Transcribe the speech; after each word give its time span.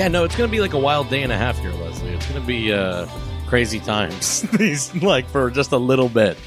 Yeah, 0.00 0.08
no, 0.08 0.24
it's 0.24 0.34
gonna 0.34 0.50
be 0.50 0.60
like 0.62 0.72
a 0.72 0.78
wild 0.78 1.10
day 1.10 1.22
and 1.22 1.30
a 1.30 1.36
half 1.36 1.58
here, 1.58 1.72
Leslie. 1.72 2.08
It's 2.12 2.26
gonna 2.26 2.40
be 2.40 2.72
uh, 2.72 3.06
crazy 3.46 3.80
times. 3.80 4.40
These 4.52 4.94
like 5.02 5.28
for 5.28 5.50
just 5.50 5.72
a 5.72 5.76
little 5.76 6.08
bit, 6.08 6.38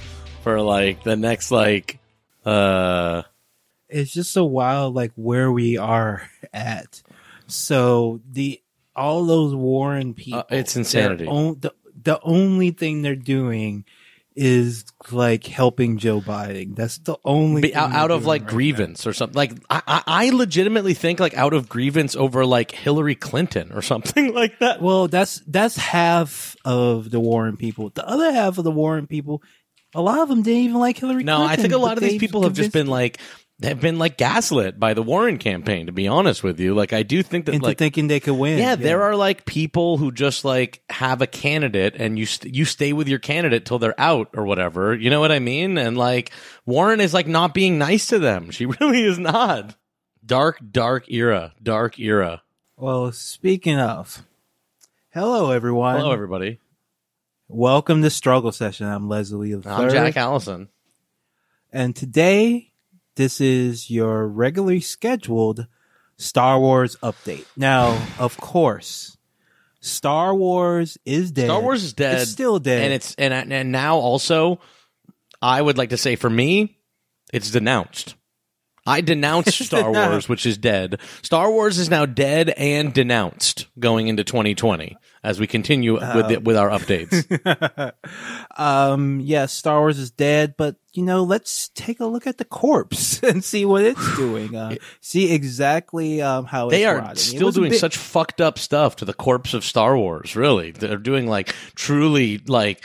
for 0.41 0.59
like 0.59 1.03
the 1.03 1.15
next 1.15 1.51
like 1.51 1.99
uh 2.47 3.21
it's 3.89 4.11
just 4.11 4.31
so 4.31 4.43
wild 4.43 4.95
like 4.95 5.11
where 5.13 5.51
we 5.51 5.77
are 5.77 6.27
at 6.51 7.03
so 7.45 8.21
the 8.27 8.59
all 8.95 9.23
those 9.27 9.53
warren 9.53 10.15
people 10.15 10.39
Uh, 10.39 10.43
it's 10.49 10.75
insanity. 10.75 11.27
own- 11.27 11.59
the, 11.59 11.75
the 12.01 12.19
only 12.23 12.71
thing 12.71 13.03
they're 13.03 13.15
doing 13.15 13.85
is 14.35 14.85
like 15.11 15.45
helping 15.45 15.97
joe 15.97 16.19
biden 16.21 16.75
that's 16.75 16.97
the 16.99 17.15
only 17.23 17.73
out, 17.75 17.91
out 17.91 18.11
of 18.11 18.25
like 18.25 18.41
right 18.43 18.49
grievance 18.49 19.05
or 19.05 19.13
something. 19.13 19.35
Like 19.35 19.51
I, 19.69 19.81
I, 19.87 20.03
I 20.07 20.29
legitimately 20.31 20.93
think 20.93 21.19
like 21.19 21.35
out 21.35 21.53
of 21.53 21.69
grievance 21.69 22.15
over 22.15 22.45
like 22.45 22.71
Hillary 22.71 23.15
Clinton 23.15 23.71
or 23.73 23.81
something 23.93 24.33
like 24.33 24.59
that. 24.59 24.81
well 24.81 25.07
that's 25.07 25.41
that's 25.47 25.75
half 25.77 26.55
of 26.65 27.11
the 27.11 27.19
warren 27.19 27.57
people 27.57 27.89
the 27.89 28.07
other 28.07 28.31
half 28.31 28.57
of 28.57 28.63
the 28.63 28.71
warren 28.71 29.07
people 29.07 29.43
a 29.95 30.01
lot 30.01 30.19
of 30.19 30.29
them 30.29 30.41
didn't 30.41 30.61
even 30.61 30.79
like 30.79 30.97
hillary 30.97 31.23
No, 31.23 31.37
clinton 31.37 31.59
I 31.59 31.61
think 31.61 31.73
a 31.73 31.77
lot 31.77 31.97
of 31.97 32.03
these 32.03 32.19
people 32.19 32.43
have 32.43 32.53
just 32.53 32.71
been 32.71 32.87
like 32.87 33.19
have 33.63 33.79
been 33.81 33.97
like 33.97 34.17
gaslit 34.17 34.79
by 34.79 34.93
the 34.93 35.01
Warren 35.03 35.37
campaign. 35.37 35.87
To 35.87 35.91
be 35.91 36.07
honest 36.07 36.43
with 36.43 36.59
you, 36.59 36.73
like 36.73 36.93
I 36.93 37.03
do 37.03 37.23
think 37.23 37.45
that 37.45 37.55
into 37.55 37.65
like 37.65 37.77
thinking 37.77 38.07
they 38.07 38.19
could 38.19 38.33
win 38.35 38.59
yeah, 38.59 38.75
there 38.75 39.03
are 39.03 39.15
like 39.15 39.45
people 39.45 39.97
who 39.97 40.11
just 40.11 40.45
like 40.45 40.81
have 40.89 41.21
a 41.21 41.27
candidate 41.27 41.95
and 41.97 42.19
you 42.19 42.25
st- 42.25 42.53
you 42.53 42.65
stay 42.65 42.93
with 42.93 43.07
your 43.07 43.19
candidate 43.19 43.65
till 43.65 43.79
they're 43.79 43.99
out 43.99 44.29
or 44.33 44.45
whatever. 44.45 44.93
You 44.93 45.09
know 45.09 45.19
what 45.19 45.31
I 45.31 45.39
mean? 45.39 45.77
And 45.77 45.97
like 45.97 46.31
Warren 46.65 47.01
is 47.01 47.13
like 47.13 47.27
not 47.27 47.53
being 47.53 47.77
nice 47.77 48.07
to 48.07 48.19
them. 48.19 48.51
She 48.51 48.65
really 48.79 49.03
is 49.03 49.19
not. 49.19 49.75
Dark, 50.25 50.59
dark 50.71 51.11
era, 51.11 51.53
dark 51.61 51.99
era. 51.99 52.41
well 52.77 53.11
speaking 53.11 53.79
of 53.79 54.25
hello 55.13 55.51
everyone 55.51 55.97
Hello, 55.97 56.11
everybody. 56.11 56.59
Welcome 57.47 58.01
to 58.01 58.09
Struggle 58.09 58.51
Session. 58.51 58.87
I'm 58.87 59.07
Leslie 59.09 59.51
of 59.51 59.63
the 59.63 59.69
I'm 59.69 59.89
Jack 59.89 60.17
Allison. 60.17 60.69
and 61.71 61.95
today 61.95 62.72
this 63.15 63.39
is 63.41 63.89
your 63.89 64.27
regularly 64.27 64.81
scheduled 64.81 65.67
Star 66.17 66.59
Wars 66.59 66.95
update. 67.03 67.45
Now, 67.57 68.01
of 68.19 68.37
course, 68.37 69.17
Star 69.81 70.33
Wars 70.33 70.97
is 71.05 71.31
dead. 71.31 71.45
Star 71.45 71.61
Wars 71.61 71.83
is 71.83 71.93
dead. 71.93 72.21
It's 72.21 72.31
still 72.31 72.59
dead. 72.59 72.83
and 72.83 72.93
it's 72.93 73.15
and 73.15 73.51
and 73.51 73.71
now 73.71 73.97
also, 73.97 74.59
I 75.41 75.61
would 75.61 75.77
like 75.77 75.89
to 75.89 75.97
say 75.97 76.15
for 76.15 76.29
me, 76.29 76.77
it's 77.33 77.51
denounced. 77.51 78.15
I 78.85 79.01
denounce 79.01 79.55
Star 79.65 79.91
Wars, 79.91 80.27
which 80.27 80.45
is 80.45 80.57
dead. 80.57 80.99
Star 81.21 81.49
Wars 81.49 81.77
is 81.79 81.89
now 81.89 82.05
dead 82.05 82.49
and 82.49 82.93
denounced 82.93 83.67
going 83.79 84.07
into 84.07 84.23
2020 84.23 84.97
as 85.23 85.39
we 85.39 85.47
continue 85.47 85.93
with 85.93 86.27
the, 86.27 86.37
with 86.43 86.57
our 86.57 86.69
updates. 86.69 87.93
um, 88.57 89.21
yes, 89.21 89.53
Star 89.53 89.79
Wars 89.79 89.97
is 89.97 90.11
dead, 90.11 90.55
but 90.57 90.75
you 90.91 91.03
know, 91.03 91.23
let's 91.23 91.69
take 91.69 92.01
a 92.01 92.05
look 92.05 92.27
at 92.27 92.37
the 92.37 92.45
corpse 92.45 93.23
and 93.23 93.43
see 93.43 93.65
what 93.65 93.83
it's 93.83 94.17
doing. 94.17 94.55
Uh, 94.55 94.75
see 94.99 95.31
exactly 95.31 96.21
um, 96.21 96.45
how 96.45 96.69
They 96.69 96.83
it's 96.83 96.89
are 96.89 96.97
rotting. 96.97 97.15
Still 97.15 97.51
doing 97.51 97.71
bit- 97.71 97.79
such 97.79 97.97
fucked 97.97 98.41
up 98.41 98.59
stuff 98.59 98.97
to 98.97 99.05
the 99.05 99.13
corpse 99.13 99.53
of 99.53 99.63
Star 99.63 99.97
Wars. 99.97 100.35
Really, 100.35 100.71
they're 100.71 100.97
doing 100.97 101.27
like 101.27 101.55
truly 101.75 102.39
like 102.39 102.83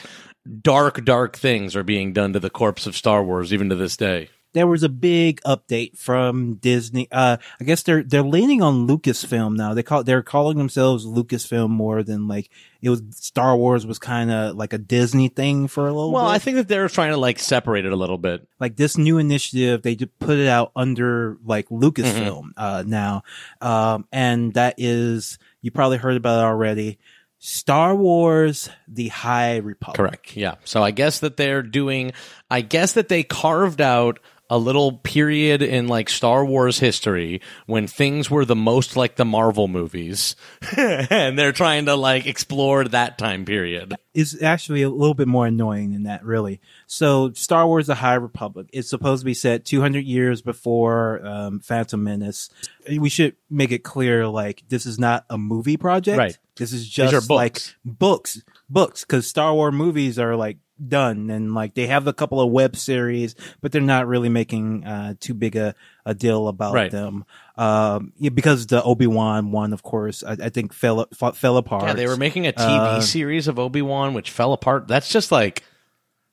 dark, 0.63 1.05
dark 1.05 1.37
things 1.37 1.75
are 1.75 1.83
being 1.83 2.13
done 2.13 2.33
to 2.35 2.41
the 2.41 2.51
corpse 2.51 2.87
of 2.87 2.97
Star 2.97 3.23
Wars 3.25 3.53
even 3.53 3.69
to 3.71 3.75
this 3.75 3.97
day. 3.97 4.31
There 4.55 4.67
was 4.67 4.83
a 4.83 4.89
big 4.89 5.41
update 5.43 5.97
from 5.99 6.55
Disney. 6.55 7.07
Uh, 7.13 7.37
I 7.61 7.65
guess 7.65 7.83
they're 7.83 8.03
they're 8.03 8.23
leaning 8.23 8.63
on 8.63 8.89
Lucasfilm 8.89 9.57
now. 9.57 9.75
They 9.75 9.83
call 9.83 10.05
they're 10.05 10.23
calling 10.23 10.59
themselves 10.59 11.05
Lucasfilm 11.07 11.69
more 11.71 12.03
than 12.03 12.27
like 12.29 12.51
it 12.81 12.91
was. 12.91 13.03
Star 13.13 13.57
Wars 13.57 13.87
was 13.87 13.99
kind 13.99 14.31
of 14.31 14.57
like 14.57 14.73
a 14.73 14.79
Disney 14.79 15.29
thing 15.29 15.69
for 15.69 15.83
a 15.87 15.93
little 15.93 16.11
while. 16.13 16.25
Well, 16.25 16.33
bit. 16.33 16.37
I 16.37 16.39
think 16.39 16.57
that 16.57 16.69
they're 16.69 16.89
trying 16.89 17.11
to 17.11 17.17
like 17.19 17.39
separate 17.39 17.85
it 17.85 17.93
a 17.93 17.97
little 17.97 18.19
bit. 18.19 18.49
like 18.59 18.77
this 18.77 18.97
new 18.97 19.19
initiative, 19.19 19.83
they 19.83 19.95
just 19.95 20.19
put 20.19 20.39
it 20.39 20.49
out 20.49 20.73
under 20.75 21.37
like 21.45 21.69
Mm-hmm. 21.69 21.85
Lucasfilm 21.85 22.51
uh, 22.57 22.85
now, 22.87 23.23
um, 23.61 24.07
and 24.13 24.55
that 24.55 24.75
is 24.79 25.39
you 25.61 25.71
probably 25.71 25.99
heard 25.99 26.17
about 26.17 26.39
it 26.39 26.45
already. 26.45 26.99
Star 27.41 27.95
Wars: 27.95 28.69
The 28.89 29.09
High 29.09 29.59
Republic. 29.59 29.97
Correct. 29.97 30.37
Yeah. 30.37 30.55
So 30.65 30.83
I 30.83 30.91
guess 30.91 31.21
that 31.21 31.37
they're 31.37 31.63
doing, 31.63 32.13
I 32.51 32.63
guess 32.63 32.95
that 32.95 33.09
they 33.09 33.23
carved 33.23 33.81
out 33.81 34.19
a 34.51 34.59
little 34.59 34.93
period 34.93 35.61
in 35.63 35.89
like 35.89 36.09
Star 36.09 36.45
Wars 36.45 36.79
history 36.79 37.41
when 37.67 37.87
things 37.87 38.31
were 38.31 38.45
the 38.45 38.57
most 38.57 38.97
like 38.97 39.17
the 39.17 39.25
Marvel 39.25 39.69
movies. 39.69 40.37
and 40.77 41.39
they're 41.39 41.53
trying 41.53 41.87
to 41.87 41.95
like 41.95 42.27
explore 42.27 42.85
that 42.85 43.19
time 43.19 43.45
period. 43.45 43.95
is 44.15 44.43
actually 44.43 44.83
a 44.83 44.91
little 44.91 45.15
bit 45.15 45.29
more 45.29 45.47
annoying 45.47 45.93
than 45.93 46.05
that, 46.05 46.25
really. 46.25 46.61
So, 46.87 47.33
Star 47.33 47.67
Wars: 47.67 47.87
The 47.89 47.95
High 47.97 48.15
Republic 48.15 48.71
is 48.73 48.89
supposed 48.89 49.21
to 49.21 49.27
be 49.27 49.35
set 49.35 49.65
200 49.65 50.05
years 50.05 50.41
before 50.41 51.25
um, 51.27 51.61
Phantom 51.61 52.03
Menace. 52.03 52.49
We 52.89 53.11
should 53.11 53.37
make 53.51 53.71
it 53.71 53.85
clear, 53.85 54.27
like 54.27 54.65
this 54.69 54.87
is 54.87 54.99
not 54.99 55.27
a 55.29 55.37
movie 55.37 55.77
project. 55.77 56.19
Right. 56.19 56.39
This 56.57 56.73
is 56.73 56.89
just 56.89 57.13
books. 57.13 57.31
like 57.31 57.61
books, 57.85 58.43
books, 58.69 59.05
because 59.05 59.29
Star 59.29 59.55
Wars 59.55 59.75
movies 59.75 60.19
are 60.19 60.35
like 60.35 60.57
done 60.87 61.31
and 61.31 61.55
like 61.55 61.75
they 61.75 61.87
have 61.87 62.07
a 62.07 62.13
couple 62.13 62.41
of 62.41 62.51
web 62.51 62.77
series, 62.77 63.35
but 63.61 63.73
they're 63.73 63.81
not 63.83 64.07
really 64.07 64.29
making 64.29 64.85
uh, 64.85 65.15
too 65.19 65.35
big 65.35 65.57
a, 65.57 65.75
a 66.07 66.15
deal 66.15 66.49
about 66.49 66.75
Right. 66.75 66.91
them. 66.91 67.25
Um, 67.57 68.13
yeah, 68.19 68.31
because 68.31 68.67
the 68.69 68.83
Obi 68.83 69.07
Wan 69.07 69.51
one, 69.51 69.73
of 69.73 69.83
course, 69.83 70.23
I, 70.23 70.33
I 70.33 70.49
think 70.49 70.73
fell 70.73 71.07
fell 71.35 71.57
apart. 71.57 71.85
Yeah, 71.85 71.95
they 71.95 72.07
were 72.07 72.17
making 72.17 72.47
a 72.47 72.53
TV 72.53 72.79
Uh, 72.79 73.01
series 73.01 73.49
of 73.49 73.59
Obi-Wan 73.59 74.15
which 74.15 74.31
fell 74.31 74.53
apart. 74.53 74.87
That's 74.89 75.09
just 75.09 75.33
like 75.33 75.65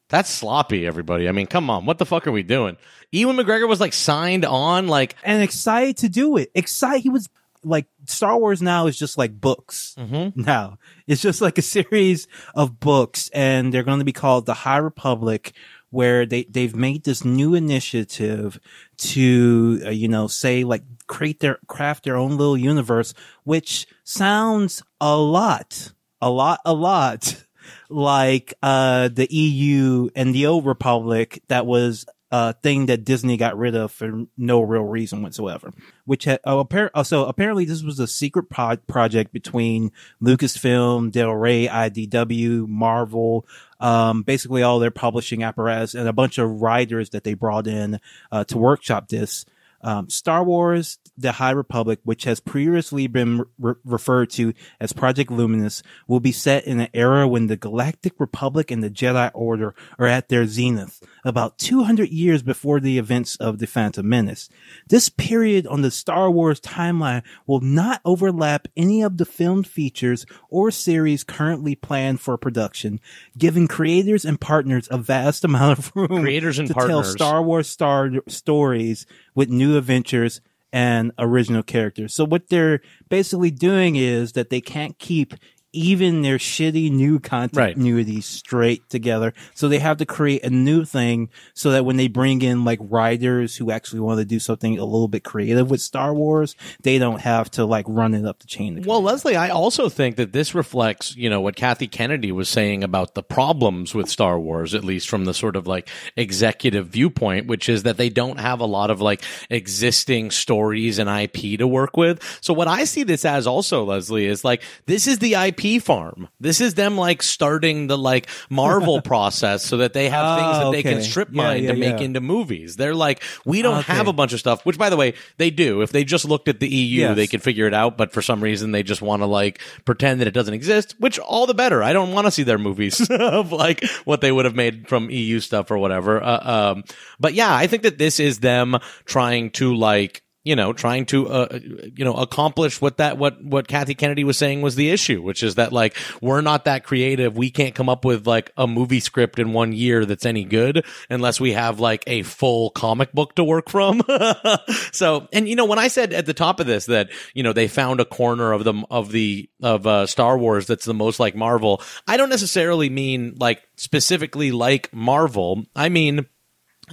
that's 0.09 0.29
sloppy, 0.29 0.85
everybody. 0.85 1.27
I 1.27 1.31
mean, 1.31 1.47
come 1.47 1.69
on. 1.69 1.85
What 1.87 1.97
the 1.97 2.05
fuck 2.05 2.27
are 2.27 2.31
we 2.31 2.43
doing? 2.43 2.77
Ewan 3.11 3.37
McGregor 3.37 3.67
was 3.67 3.79
like 3.79 3.93
signed 3.93 4.45
on 4.45 4.87
like 4.87 5.15
and 5.23 5.41
excited 5.41 5.97
to 5.97 6.09
do 6.09 6.37
it. 6.37 6.51
Excited. 6.53 7.01
He 7.01 7.09
was 7.09 7.27
like 7.65 7.87
Star 8.05 8.37
Wars 8.37 8.61
now 8.61 8.87
is 8.87 8.97
just 8.97 9.17
like 9.17 9.39
books. 9.39 9.95
Mm-hmm. 9.97 10.41
Now 10.45 10.77
it's 11.07 11.21
just 11.21 11.41
like 11.41 11.57
a 11.57 11.63
series 11.63 12.27
of 12.53 12.79
books, 12.79 13.29
and 13.33 13.73
they're 13.73 13.83
going 13.83 13.99
to 13.99 14.05
be 14.05 14.13
called 14.13 14.45
the 14.45 14.53
High 14.53 14.77
Republic, 14.77 15.53
where 15.89 16.25
they 16.25 16.43
they've 16.43 16.75
made 16.75 17.03
this 17.03 17.25
new 17.25 17.55
initiative 17.55 18.59
to 18.97 19.81
uh, 19.85 19.89
you 19.89 20.07
know 20.07 20.27
say 20.27 20.63
like 20.63 20.83
create 21.07 21.39
their 21.39 21.57
craft 21.67 22.03
their 22.03 22.17
own 22.17 22.37
little 22.37 22.57
universe, 22.57 23.13
which 23.43 23.87
sounds 24.03 24.83
a 25.01 25.17
lot, 25.17 25.93
a 26.21 26.29
lot, 26.29 26.59
a 26.65 26.73
lot 26.73 27.43
like 27.89 28.53
uh 28.61 29.09
the 29.09 29.27
EU 29.33 30.09
and 30.15 30.33
the 30.33 30.45
old 30.45 30.65
Republic 30.65 31.41
that 31.47 31.65
was 31.65 32.05
a 32.35 32.51
thing 32.51 32.87
that 32.87 33.05
Disney 33.05 33.37
got 33.37 33.57
rid 33.57 33.75
of 33.75 33.93
for 33.93 34.25
no 34.37 34.61
real 34.61 34.83
reason 34.83 35.21
whatsoever. 35.21 35.71
Which 36.03 36.25
had 36.25 36.41
oh, 36.43 36.65
appar- 36.65 36.89
oh, 36.93 37.03
so 37.03 37.25
apparently 37.25 37.63
this 37.63 37.81
was 37.81 37.97
a 37.97 38.07
secret 38.07 38.49
pro- 38.49 38.75
project 38.75 39.31
between 39.31 39.93
Lucasfilm, 40.21 41.11
Del 41.13 41.31
Rey, 41.31 41.67
IDW, 41.67 42.67
Marvel, 42.67 43.45
um, 43.79 44.23
basically 44.23 44.63
all 44.63 44.79
their 44.79 44.91
publishing 44.91 45.43
apparatus 45.43 45.95
and 45.95 46.09
a 46.09 46.13
bunch 46.13 46.37
of 46.37 46.61
writers 46.61 47.11
that 47.11 47.23
they 47.23 47.35
brought 47.35 47.67
in 47.67 48.01
uh, 48.33 48.43
to 48.45 48.57
workshop 48.57 49.07
this. 49.07 49.45
Um, 49.85 50.09
Star 50.09 50.43
Wars: 50.43 50.97
The 51.15 51.33
High 51.33 51.51
Republic, 51.51 51.99
which 52.03 52.23
has 52.23 52.39
previously 52.39 53.05
been 53.05 53.45
re- 53.59 53.75
referred 53.85 54.31
to 54.31 54.53
as 54.79 54.93
Project 54.93 55.29
Luminous, 55.29 55.83
will 56.07 56.19
be 56.19 56.31
set 56.31 56.65
in 56.65 56.79
an 56.79 56.89
era 56.91 57.27
when 57.27 57.45
the 57.45 57.55
Galactic 57.55 58.13
Republic 58.17 58.71
and 58.71 58.83
the 58.83 58.89
Jedi 58.89 59.29
Order 59.35 59.75
are 59.99 60.07
at 60.07 60.29
their 60.29 60.47
zenith, 60.47 61.03
about 61.23 61.59
200 61.59 62.09
years 62.09 62.41
before 62.41 62.79
the 62.79 62.97
events 62.97 63.35
of 63.35 63.59
the 63.59 63.67
Phantom 63.67 64.09
Menace. 64.09 64.49
This 64.87 65.07
period 65.07 65.67
on 65.67 65.83
the 65.83 65.91
Star 65.91 66.31
Wars 66.31 66.59
timeline 66.59 67.21
will 67.45 67.61
not 67.61 68.01
overlap 68.03 68.67
any 68.75 69.03
of 69.03 69.17
the 69.17 69.25
filmed 69.25 69.67
features 69.67 70.25
or 70.49 70.71
series 70.71 71.23
currently 71.23 71.75
planned 71.75 72.21
for 72.21 72.39
production, 72.39 72.99
giving 73.37 73.67
creators 73.67 74.25
and 74.25 74.41
partners 74.41 74.87
a 74.89 74.97
vast 74.97 75.43
amount 75.45 75.77
of 75.77 75.95
room 75.95 76.23
Creators 76.23 76.57
and 76.57 76.69
to 76.69 76.73
tell. 76.73 77.03
Star 77.03 77.43
Wars 77.43 77.69
star 77.69 78.09
stories 78.27 79.05
with 79.35 79.49
new 79.49 79.77
adventures 79.77 80.41
and 80.73 81.11
original 81.19 81.63
characters. 81.63 82.13
So 82.13 82.25
what 82.25 82.49
they're 82.49 82.81
basically 83.09 83.51
doing 83.51 83.95
is 83.95 84.33
that 84.33 84.49
they 84.49 84.59
can't 84.61 84.97
keep 84.99 85.33
even 85.75 86.21
their 86.21 86.37
shitty 86.37 86.91
new 86.91 87.19
continuity 87.19 88.21
straight 88.21 88.89
together. 88.89 89.33
So 89.53 89.67
they 89.67 89.79
have 89.79 89.97
to 89.97 90.05
create 90.05 90.43
a 90.43 90.49
new 90.49 90.85
thing 90.85 91.29
so 91.53 91.71
that 91.71 91.85
when 91.85 91.97
they 91.97 92.07
bring 92.07 92.41
in 92.41 92.65
like 92.65 92.79
writers 92.81 93.55
who 93.55 93.71
actually 93.71 93.99
want 93.99 94.19
to 94.19 94.25
do 94.25 94.39
something 94.39 94.77
a 94.77 94.85
little 94.85 95.07
bit 95.07 95.23
creative 95.23 95.69
with 95.69 95.81
Star 95.81 96.13
Wars, 96.13 96.55
they 96.81 96.97
don't 96.97 97.21
have 97.21 97.51
to 97.51 97.65
like 97.65 97.85
run 97.87 98.13
it 98.13 98.25
up 98.25 98.39
the 98.39 98.47
chain. 98.47 98.83
Well, 98.85 99.01
Leslie, 99.01 99.35
I 99.35 99.49
also 99.49 99.89
think 99.89 100.15
that 100.15 100.31
this 100.31 100.55
reflects, 100.55 101.15
you 101.15 101.29
know, 101.29 101.41
what 101.41 101.55
Kathy 101.55 101.87
Kennedy 101.87 102.31
was 102.31 102.49
saying 102.49 102.83
about 102.83 103.13
the 103.13 103.23
problems 103.23 103.93
with 103.93 104.09
Star 104.09 104.39
Wars, 104.39 104.73
at 104.73 104.83
least 104.83 105.09
from 105.09 105.25
the 105.25 105.33
sort 105.33 105.55
of 105.55 105.67
like 105.67 105.89
executive 106.15 106.87
viewpoint, 106.87 107.47
which 107.47 107.69
is 107.69 107.83
that 107.83 107.97
they 107.97 108.09
don't 108.09 108.39
have 108.39 108.59
a 108.59 108.65
lot 108.65 108.89
of 108.89 109.01
like 109.01 109.21
existing 109.49 110.31
stories 110.31 110.99
and 110.99 111.09
IP 111.09 111.59
to 111.59 111.67
work 111.67 111.97
with. 111.97 112.21
So 112.41 112.53
what 112.53 112.67
I 112.67 112.85
see 112.85 113.03
this 113.03 113.25
as 113.25 113.47
also, 113.47 113.83
Leslie, 113.83 114.25
is 114.25 114.43
like, 114.43 114.63
this 114.85 115.07
is 115.07 115.19
the 115.19 115.33
IP 115.35 115.64
farm. 115.79 116.29
This 116.39 116.61
is 116.61 116.75
them 116.75 116.97
like 116.97 117.21
starting 117.23 117.87
the 117.87 117.97
like 117.97 118.27
Marvel 118.49 119.01
process 119.11 119.63
so 119.65 119.77
that 119.77 119.93
they 119.93 120.09
have 120.09 120.37
things 120.39 120.57
that 120.57 120.65
Oh, 120.65 120.71
they 120.71 120.83
can 120.83 121.01
strip 121.01 121.29
Yeah, 121.31 121.43
mine 121.43 121.63
yeah, 121.63 121.71
to 121.73 121.77
make 121.77 122.01
into 122.01 122.21
movies. 122.21 122.75
They're 122.75 122.95
like, 122.95 123.21
we 123.45 123.61
don't 123.61 123.79
Okay. 123.79 123.93
have 123.93 124.07
a 124.07 124.13
bunch 124.13 124.33
of 124.33 124.39
stuff, 124.39 124.65
which 124.65 124.77
by 124.77 124.89
the 124.89 124.97
way, 124.97 125.13
they 125.37 125.49
do. 125.49 125.81
If 125.81 125.91
they 125.91 126.03
just 126.03 126.25
looked 126.25 126.47
at 126.47 126.59
the 126.59 126.67
EU, 126.67 127.01
Yes. 127.01 127.15
they 127.15 127.27
could 127.27 127.41
figure 127.43 127.67
it 127.67 127.73
out, 127.73 127.97
but 127.97 128.11
for 128.13 128.21
some 128.21 128.41
reason 128.41 128.71
they 128.71 128.83
just 128.83 129.01
want 129.01 129.21
to 129.21 129.25
like 129.25 129.59
pretend 129.85 130.21
that 130.21 130.27
it 130.27 130.33
doesn't 130.33 130.53
exist, 130.53 130.95
which 130.99 131.19
all 131.19 131.45
the 131.45 131.53
better. 131.53 131.81
I 131.83 131.93
don't 131.93 132.11
want 132.11 132.25
to 132.27 132.31
see 132.31 132.43
their 132.43 132.57
movies 132.57 133.05
of 133.09 133.51
like 133.51 133.83
what 134.05 134.21
they 134.21 134.31
would 134.31 134.45
have 134.45 134.55
made 134.55 134.87
from 134.87 135.09
EU 135.09 135.39
stuff 135.39 135.71
or 135.71 135.77
whatever. 135.77 136.21
Uh, 136.23 136.71
um, 136.73 136.83
but 137.19 137.33
yeah, 137.33 137.53
I 137.55 137.67
think 137.67 137.83
that 137.83 137.97
this 137.97 138.19
is 138.19 138.39
them 138.39 138.77
trying 139.05 139.51
to 139.51 139.73
like, 139.75 140.21
you 140.45 140.55
know, 140.55 140.71
trying 140.73 141.05
to, 141.07 141.27
uh, 141.27 141.59
you 141.95 142.05
know, 142.05 142.13
accomplish 142.13 142.79
what 142.79 142.97
that, 142.97 143.17
what, 143.17 143.43
what 143.43 143.67
Kathy 143.67 143.95
Kennedy 143.95 144.23
was 144.23 144.37
saying 144.37 144.61
was 144.61 144.75
the 144.75 144.91
issue, 144.91 145.23
which 145.23 145.41
is 145.41 145.55
that 145.55 145.73
like, 145.73 145.97
we're 146.21 146.41
not 146.41 146.65
that 146.65 146.83
creative. 146.83 147.35
We 147.35 147.49
can't 147.49 147.73
come 147.73 147.89
up 147.89 148.05
with 148.05 148.27
like 148.27 148.51
a 148.55 148.67
movie 148.67 148.99
script 148.99 149.39
in 149.39 149.53
one 149.53 149.73
year 149.73 150.05
that's 150.05 150.25
any 150.25 150.43
good 150.43 150.85
unless 151.09 151.39
we 151.39 151.53
have 151.53 151.79
like 151.79 152.03
a 152.05 152.21
full 152.21 152.69
comic 152.69 153.11
book 153.11 153.33
to 153.35 153.43
work 153.43 153.69
from. 153.69 154.03
so, 154.91 155.27
and 155.33 155.49
you 155.49 155.55
know, 155.55 155.65
when 155.65 155.79
I 155.79 155.87
said 155.87 156.13
at 156.13 156.27
the 156.27 156.33
top 156.35 156.59
of 156.59 156.67
this 156.67 156.85
that, 156.85 157.09
you 157.33 157.41
know, 157.41 157.51
they 157.51 157.67
found 157.67 157.99
a 157.99 158.05
corner 158.05 158.53
of 158.53 158.63
the, 158.63 158.83
of 158.91 159.11
the, 159.11 159.49
of, 159.63 159.87
uh, 159.87 160.05
Star 160.05 160.37
Wars 160.37 160.67
that's 160.67 160.85
the 160.85 160.93
most 160.93 161.19
like 161.19 161.35
Marvel, 161.35 161.81
I 162.07 162.17
don't 162.17 162.29
necessarily 162.29 162.91
mean 162.91 163.33
like 163.39 163.63
specifically 163.77 164.51
like 164.51 164.93
Marvel. 164.93 165.65
I 165.75 165.89
mean, 165.89 166.27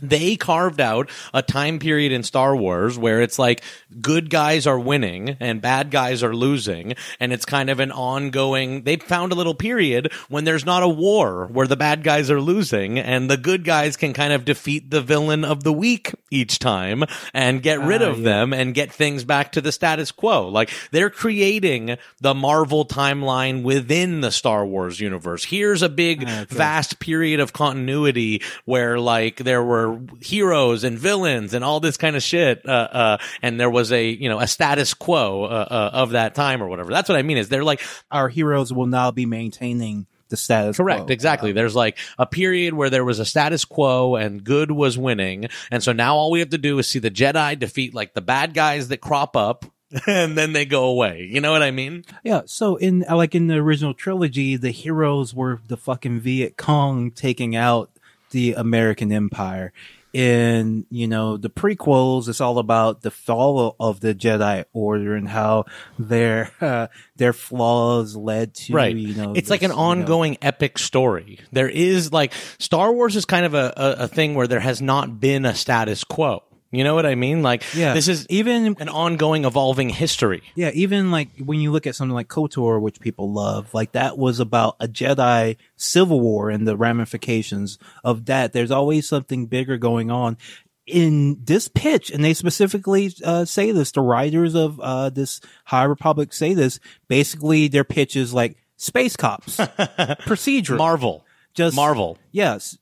they 0.00 0.36
carved 0.36 0.80
out 0.80 1.10
a 1.34 1.42
time 1.42 1.78
period 1.78 2.12
in 2.12 2.22
Star 2.22 2.56
Wars 2.56 2.96
where 2.96 3.20
it's 3.20 3.38
like 3.38 3.62
good 4.00 4.30
guys 4.30 4.66
are 4.66 4.78
winning 4.78 5.36
and 5.40 5.60
bad 5.60 5.90
guys 5.90 6.22
are 6.22 6.34
losing. 6.34 6.94
And 7.20 7.32
it's 7.32 7.44
kind 7.44 7.68
of 7.70 7.80
an 7.80 7.92
ongoing, 7.92 8.84
they 8.84 8.96
found 8.96 9.32
a 9.32 9.34
little 9.34 9.54
period 9.54 10.12
when 10.28 10.44
there's 10.44 10.64
not 10.64 10.82
a 10.82 10.88
war 10.88 11.46
where 11.52 11.66
the 11.66 11.76
bad 11.76 12.02
guys 12.02 12.30
are 12.30 12.40
losing 12.40 12.98
and 12.98 13.30
the 13.30 13.36
good 13.36 13.64
guys 13.64 13.96
can 13.96 14.12
kind 14.12 14.32
of 14.32 14.44
defeat 14.44 14.90
the 14.90 15.00
villain 15.00 15.44
of 15.44 15.64
the 15.64 15.72
week 15.72 16.14
each 16.30 16.58
time 16.58 17.04
and 17.34 17.62
get 17.62 17.80
rid 17.80 18.02
Ah, 18.02 18.10
of 18.10 18.18
yeah. 18.18 18.24
them 18.24 18.52
and 18.52 18.74
get 18.74 18.92
things 18.92 19.24
back 19.24 19.52
to 19.52 19.60
the 19.60 19.72
status 19.72 20.10
quo. 20.12 20.48
Like 20.48 20.70
they're 20.90 21.10
creating 21.10 21.96
the 22.20 22.34
Marvel 22.34 22.86
timeline 22.86 23.62
within 23.62 24.20
the 24.20 24.30
Star 24.30 24.64
Wars 24.64 25.00
universe. 25.00 25.44
Here's 25.44 25.82
a 25.82 25.88
big, 25.88 26.24
Ah, 26.26 26.40
okay. 26.42 26.54
vast 26.54 26.98
period 26.98 27.40
of 27.40 27.52
continuity 27.52 28.42
where 28.64 28.98
like 28.98 29.36
there 29.36 29.62
were 29.62 29.81
heroes 30.20 30.84
and 30.84 30.98
villains 30.98 31.54
and 31.54 31.64
all 31.64 31.80
this 31.80 31.96
kind 31.96 32.16
of 32.16 32.22
shit. 32.22 32.66
Uh, 32.68 32.88
uh, 32.92 33.18
and 33.42 33.58
there 33.58 33.70
was 33.70 33.92
a, 33.92 34.08
you 34.08 34.28
know, 34.28 34.38
a 34.38 34.46
status 34.46 34.94
quo, 34.94 35.44
uh, 35.44 35.68
uh, 35.70 35.90
of 35.94 36.10
that 36.10 36.34
time 36.34 36.62
or 36.62 36.68
whatever. 36.68 36.90
That's 36.90 37.08
what 37.08 37.18
I 37.18 37.22
mean 37.22 37.36
is 37.38 37.48
they're 37.48 37.64
like, 37.64 37.80
Our 38.10 38.28
heroes 38.28 38.72
will 38.72 38.86
now 38.86 39.10
be 39.10 39.26
maintaining 39.26 40.06
the 40.28 40.36
status 40.36 40.78
Correct, 40.78 41.06
quo. 41.06 41.12
exactly. 41.12 41.52
There's 41.52 41.74
like 41.74 41.98
a 42.18 42.26
period 42.26 42.74
where 42.74 42.90
there 42.90 43.04
was 43.04 43.18
a 43.18 43.24
status 43.24 43.64
quo 43.64 44.16
and 44.16 44.42
good 44.42 44.70
was 44.70 44.96
winning. 44.96 45.48
And 45.70 45.82
so 45.82 45.92
now 45.92 46.16
all 46.16 46.30
we 46.30 46.40
have 46.40 46.50
to 46.50 46.58
do 46.58 46.78
is 46.78 46.88
see 46.88 46.98
the 46.98 47.10
Jedi 47.10 47.58
defeat 47.58 47.94
like 47.94 48.14
the 48.14 48.22
bad 48.22 48.54
guys 48.54 48.88
that 48.88 49.00
crop 49.02 49.36
up 49.36 49.66
and 50.06 50.38
then 50.38 50.54
they 50.54 50.64
go 50.64 50.84
away. 50.84 51.28
You 51.30 51.42
know 51.42 51.52
what 51.52 51.62
I 51.62 51.70
mean? 51.70 52.04
Yeah, 52.24 52.42
so 52.46 52.76
in 52.76 53.00
like 53.00 53.34
in 53.34 53.46
the 53.48 53.56
original 53.56 53.92
trilogy, 53.92 54.56
the 54.56 54.70
heroes 54.70 55.34
were 55.34 55.60
the 55.68 55.76
fucking 55.76 56.20
Viet 56.20 56.56
Cong 56.56 57.10
taking 57.10 57.54
out 57.54 57.90
the 58.32 58.52
American 58.54 59.12
Empire. 59.12 59.72
In 60.12 60.84
you 60.90 61.08
know 61.08 61.38
the 61.38 61.48
prequels, 61.48 62.28
it's 62.28 62.42
all 62.42 62.58
about 62.58 63.00
the 63.00 63.10
fall 63.10 63.74
of 63.80 64.00
the 64.00 64.14
Jedi 64.14 64.66
Order 64.74 65.14
and 65.14 65.26
how 65.26 65.64
their 65.98 66.50
uh, 66.60 66.88
their 67.16 67.32
flaws 67.32 68.14
led 68.14 68.52
to 68.56 68.74
Right. 68.74 68.94
you 68.94 69.14
know 69.14 69.32
it's 69.34 69.48
like 69.48 69.62
an 69.62 69.70
this, 69.70 69.76
you 69.76 69.82
know- 69.82 69.88
ongoing 69.88 70.36
epic 70.42 70.76
story. 70.76 71.38
There 71.52 71.66
is 71.70 72.12
like 72.12 72.34
Star 72.58 72.92
Wars 72.92 73.16
is 73.16 73.24
kind 73.24 73.46
of 73.46 73.54
a, 73.54 73.72
a, 73.74 73.90
a 74.04 74.08
thing 74.08 74.34
where 74.34 74.46
there 74.46 74.60
has 74.60 74.82
not 74.82 75.18
been 75.18 75.46
a 75.46 75.54
status 75.54 76.04
quo. 76.04 76.42
You 76.72 76.84
know 76.84 76.94
what 76.94 77.04
I 77.04 77.14
mean? 77.16 77.42
Like 77.42 77.62
yeah, 77.74 77.92
this 77.92 78.08
is 78.08 78.26
even 78.30 78.76
an 78.80 78.88
ongoing 78.88 79.44
evolving 79.44 79.90
history. 79.90 80.42
Yeah, 80.54 80.70
even 80.72 81.10
like 81.10 81.28
when 81.38 81.60
you 81.60 81.70
look 81.70 81.86
at 81.86 81.94
something 81.94 82.14
like 82.14 82.28
KOTOR, 82.28 82.80
which 82.80 82.98
people 82.98 83.30
love, 83.30 83.74
like 83.74 83.92
that 83.92 84.16
was 84.16 84.40
about 84.40 84.76
a 84.80 84.88
Jedi 84.88 85.58
civil 85.76 86.18
war 86.18 86.48
and 86.48 86.66
the 86.66 86.74
ramifications 86.76 87.78
of 88.02 88.24
that. 88.24 88.54
There's 88.54 88.70
always 88.70 89.06
something 89.06 89.46
bigger 89.46 89.76
going 89.76 90.10
on. 90.10 90.38
In 90.86 91.36
this 91.44 91.68
pitch, 91.68 92.10
and 92.10 92.24
they 92.24 92.34
specifically 92.34 93.14
uh, 93.24 93.44
say 93.44 93.70
this, 93.70 93.92
the 93.92 94.00
writers 94.00 94.56
of 94.56 94.80
uh, 94.80 95.10
this 95.10 95.40
High 95.66 95.84
Republic 95.84 96.32
say 96.32 96.54
this. 96.54 96.80
Basically, 97.06 97.68
their 97.68 97.84
pitch 97.84 98.16
is 98.16 98.34
like 98.34 98.56
space 98.76 99.14
cops, 99.14 99.56
procedural, 99.58 100.78
Marvel. 100.78 101.24
just 101.54 101.76
Marvel. 101.76 102.18
Yes. 102.32 102.78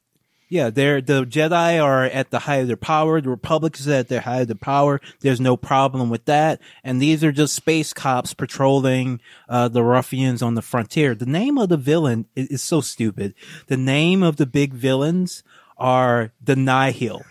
Yeah, 0.51 0.71
they're 0.71 1.01
the 1.01 1.25
Jedi 1.25 1.81
are 1.81 2.05
at 2.05 2.33
the 2.33 2.41
height 2.41 2.63
of 2.63 2.67
their 2.67 2.77
power. 2.77 3.21
The 3.21 3.31
Republic 3.31 3.79
is 3.79 3.87
at 3.87 4.09
their 4.09 4.21
height 4.21 4.43
of 4.43 4.49
their 4.49 4.57
power. 4.57 5.01
There's 5.21 5.41
no 5.41 5.57
problem 5.57 6.11
with 6.11 6.25
that. 6.25 6.61
And 6.83 7.01
these 7.01 7.23
are 7.23 7.31
just 7.31 7.55
space 7.55 7.93
cops 7.93 8.35
patrolling 8.35 9.21
uh, 9.49 9.69
the 9.69 9.85
ruffians 9.85 10.43
on 10.43 10.57
the 10.57 10.63
frontier. 10.63 11.15
The 11.15 11.25
name 11.25 11.57
of 11.57 11.69
the 11.69 11.77
villain 11.77 12.27
is, 12.35 12.49
is 12.49 12.63
so 12.63 12.81
stupid. 12.81 13.35
The 13.69 13.77
name 13.77 14.25
of 14.25 14.37
the 14.37 14.47
big 14.47 14.75
villains 14.75 15.45
are 15.79 16.33
the 16.43 16.57
Nihil, 16.57 17.23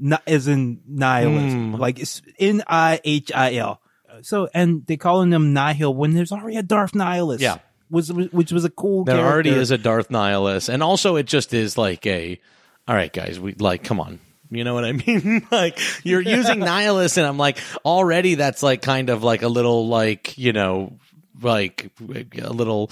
Ni- 0.00 0.16
as 0.26 0.48
in 0.48 0.80
nihilism, 0.86 1.74
like 1.74 2.00
it's 2.00 2.22
N 2.40 2.64
I 2.66 3.00
H 3.04 3.30
I 3.32 3.54
L. 3.54 3.80
So, 4.22 4.48
and 4.52 4.84
they 4.86 4.96
calling 4.96 5.30
them 5.30 5.54
Nihil 5.54 5.94
when 5.94 6.12
there's 6.12 6.32
already 6.32 6.56
a 6.56 6.62
Darth 6.64 6.90
Nihilus. 6.90 7.38
Yeah. 7.38 7.58
Was, 7.90 8.12
which 8.12 8.52
was 8.52 8.64
a 8.64 8.70
cool 8.70 9.04
There 9.04 9.24
already 9.24 9.50
is 9.50 9.70
a 9.70 9.78
Darth 9.78 10.08
Nihilus, 10.10 10.68
and 10.68 10.82
also 10.82 11.16
it 11.16 11.24
just 11.26 11.54
is 11.54 11.78
like 11.78 12.06
a, 12.06 12.38
all 12.86 12.94
right, 12.94 13.12
guys, 13.12 13.40
we 13.40 13.54
like, 13.54 13.82
come 13.84 13.98
on, 14.00 14.18
you 14.50 14.62
know 14.64 14.74
what 14.74 14.84
I 14.84 14.92
mean? 15.06 15.46
like 15.50 15.78
you're 16.04 16.20
using 16.20 16.58
Nihilus, 16.60 17.16
and 17.16 17.26
I'm 17.26 17.38
like, 17.38 17.58
already 17.84 18.34
that's 18.36 18.62
like 18.62 18.82
kind 18.82 19.08
of 19.10 19.22
like 19.22 19.42
a 19.42 19.48
little 19.48 19.88
like 19.88 20.36
you 20.36 20.52
know, 20.52 20.98
like 21.40 21.90
a 22.38 22.52
little 22.52 22.90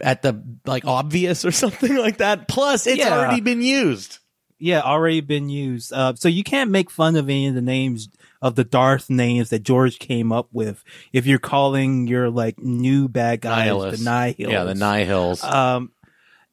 at 0.00 0.22
the 0.22 0.42
like 0.66 0.84
obvious 0.84 1.44
or 1.44 1.50
something 1.64 1.94
like 1.96 2.16
that. 2.18 2.48
Plus, 2.48 2.86
it's 2.88 2.98
Yeah. 2.98 3.16
already 3.16 3.40
been 3.40 3.62
used. 3.62 4.18
Yeah, 4.58 4.80
already 4.80 5.20
been 5.20 5.48
used. 5.48 5.92
Uh, 5.92 6.14
so 6.14 6.28
you 6.28 6.44
can't 6.44 6.70
make 6.70 6.90
fun 6.90 7.16
of 7.16 7.28
any 7.28 7.48
of 7.48 7.54
the 7.54 7.62
names 7.62 8.08
of 8.40 8.54
the 8.54 8.64
Darth 8.64 9.10
names 9.10 9.50
that 9.50 9.62
George 9.62 9.98
came 9.98 10.30
up 10.32 10.48
with 10.52 10.84
if 11.12 11.26
you're 11.26 11.38
calling 11.38 12.06
your 12.06 12.30
like 12.30 12.58
new 12.58 13.08
bad 13.08 13.40
guys 13.40 13.70
Nihilus, 13.70 13.90
the 13.90 14.10
Nihils. 14.10 14.50
yeah, 14.50 14.64
the 14.64 14.74
Nihils. 14.74 15.44
Um, 15.44 15.92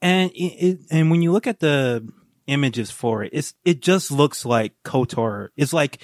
and 0.01 0.31
it, 0.31 0.37
it, 0.37 0.79
and 0.89 1.11
when 1.11 1.21
you 1.21 1.31
look 1.31 1.47
at 1.47 1.59
the 1.59 2.07
images 2.47 2.91
for 2.91 3.23
it, 3.23 3.31
it's 3.33 3.53
it 3.63 3.81
just 3.81 4.11
looks 4.11 4.45
like 4.45 4.73
Kotor. 4.83 5.49
It's 5.55 5.73
like 5.73 5.99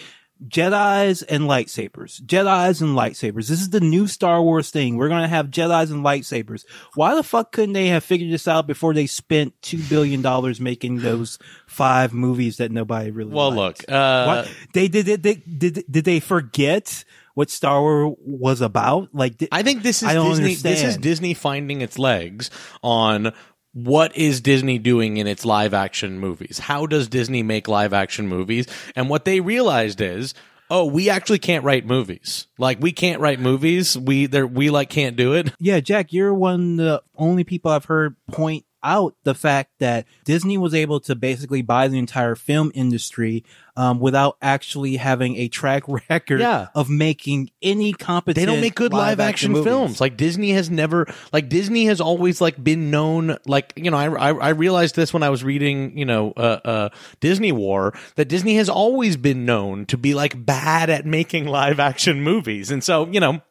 Jedi's 0.47 1.23
and 1.23 1.45
lightsabers. 1.45 2.21
Jedi's 2.21 2.81
and 2.81 2.95
lightsabers. 2.95 3.47
This 3.47 3.61
is 3.61 3.69
the 3.69 3.79
new 3.79 4.07
Star 4.07 4.41
Wars 4.41 4.69
thing. 4.69 4.97
We're 4.97 5.09
gonna 5.09 5.27
have 5.27 5.47
Jedi's 5.47 5.91
and 5.91 6.03
lightsabers. 6.03 6.65
Why 6.95 7.15
the 7.15 7.23
fuck 7.23 7.51
couldn't 7.51 7.73
they 7.73 7.87
have 7.87 8.03
figured 8.03 8.31
this 8.31 8.47
out 8.47 8.67
before 8.67 8.93
they 8.93 9.07
spent 9.07 9.59
two 9.61 9.79
billion 9.89 10.21
dollars 10.21 10.61
making 10.61 10.99
those 10.99 11.39
five 11.67 12.13
movies 12.13 12.57
that 12.57 12.71
nobody 12.71 13.11
really? 13.11 13.31
well, 13.31 13.53
look, 13.53 13.83
uh, 13.89 14.45
they 14.73 14.87
did. 14.87 15.05
Did 15.05 15.23
they 15.23 15.35
did, 15.35 15.83
did 15.89 16.05
they 16.05 16.19
forget 16.19 17.03
what 17.33 17.49
Star 17.49 17.81
Wars 17.81 18.15
was 18.19 18.61
about? 18.61 19.09
Like, 19.13 19.37
did, 19.37 19.49
I 19.51 19.63
think 19.63 19.83
this 19.83 20.03
is 20.03 20.09
I 20.09 20.13
don't 20.13 20.29
Disney. 20.29 20.55
This 20.55 20.83
is. 20.83 20.97
Disney 20.97 21.33
finding 21.33 21.81
its 21.81 21.97
legs 21.97 22.49
on 22.81 23.33
what 23.77 24.17
is 24.17 24.41
Disney 24.41 24.79
doing 24.79 25.17
in 25.17 25.27
its 25.27 25.45
live 25.45 25.71
action 25.71 26.19
movies. 26.19 26.57
How 26.57 26.87
does 26.87 27.07
Disney 27.07 27.43
make 27.43 27.67
live 27.67 27.93
action 27.93 28.27
movies? 28.27 28.65
And 28.95 29.07
what 29.07 29.23
they 29.23 29.39
realized 29.39 30.01
is, 30.01 30.33
oh, 30.71 30.85
we 30.85 31.11
actually 31.11 31.37
can't 31.37 31.63
write 31.63 31.85
movies. 31.85 32.47
Like 32.57 32.79
we 32.81 32.91
can't 32.91 33.21
write 33.21 33.39
movies. 33.39 33.95
We 33.95 34.25
there 34.25 34.47
we 34.47 34.71
like 34.71 34.89
can't 34.89 35.15
do 35.15 35.33
it. 35.33 35.53
Yeah, 35.59 35.79
Jack, 35.79 36.11
you're 36.11 36.33
one 36.33 36.71
of 36.71 36.85
the 36.85 37.03
only 37.15 37.43
people 37.43 37.69
I've 37.69 37.85
heard 37.85 38.15
point 38.31 38.65
out 38.83 39.15
the 39.23 39.33
fact 39.35 39.71
that 39.79 40.05
Disney 40.25 40.57
was 40.57 40.73
able 40.73 40.99
to 41.01 41.15
basically 41.15 41.61
buy 41.61 41.87
the 41.87 41.97
entire 41.97 42.35
film 42.35 42.71
industry 42.75 43.43
um, 43.75 43.99
without 43.99 44.37
actually 44.41 44.97
having 44.97 45.35
a 45.37 45.47
track 45.47 45.83
record 46.09 46.39
Yeah. 46.39 46.67
of 46.73 46.89
making 46.89 47.49
any 47.61 47.93
competent. 47.93 48.35
they 48.35 48.45
don't 48.45 48.61
make 48.61 48.75
good 48.75 48.93
live 48.93 49.19
action 49.19 49.51
movies. 49.51 49.65
films. 49.65 50.01
Like 50.01 50.17
Disney 50.17 50.51
has 50.51 50.69
never, 50.69 51.05
like 51.33 51.49
Disney 51.49 51.85
has 51.85 51.99
always 52.01 52.39
like 52.41 52.63
been 52.63 52.89
known. 52.91 53.37
Like 53.45 53.73
you 53.75 53.91
know, 53.91 53.97
I 53.97 54.07
I, 54.29 54.33
I 54.33 54.49
realized 54.49 54.95
this 54.95 55.13
when 55.13 55.23
I 55.23 55.29
was 55.29 55.43
reading, 55.43 55.97
you 55.97 56.05
know, 56.05 56.33
uh, 56.37 56.59
uh, 56.65 56.89
Disney 57.19 57.51
War 57.51 57.93
that 58.15 58.25
Disney 58.29 58.55
has 58.55 58.69
always 58.69 59.17
been 59.17 59.45
known 59.45 59.85
to 59.87 59.97
be 59.97 60.13
like 60.13 60.45
bad 60.45 60.89
at 60.89 61.05
making 61.05 61.45
live 61.47 61.79
action 61.79 62.21
movies, 62.23 62.71
and 62.71 62.83
so 62.83 63.07
you 63.07 63.19
know. 63.19 63.41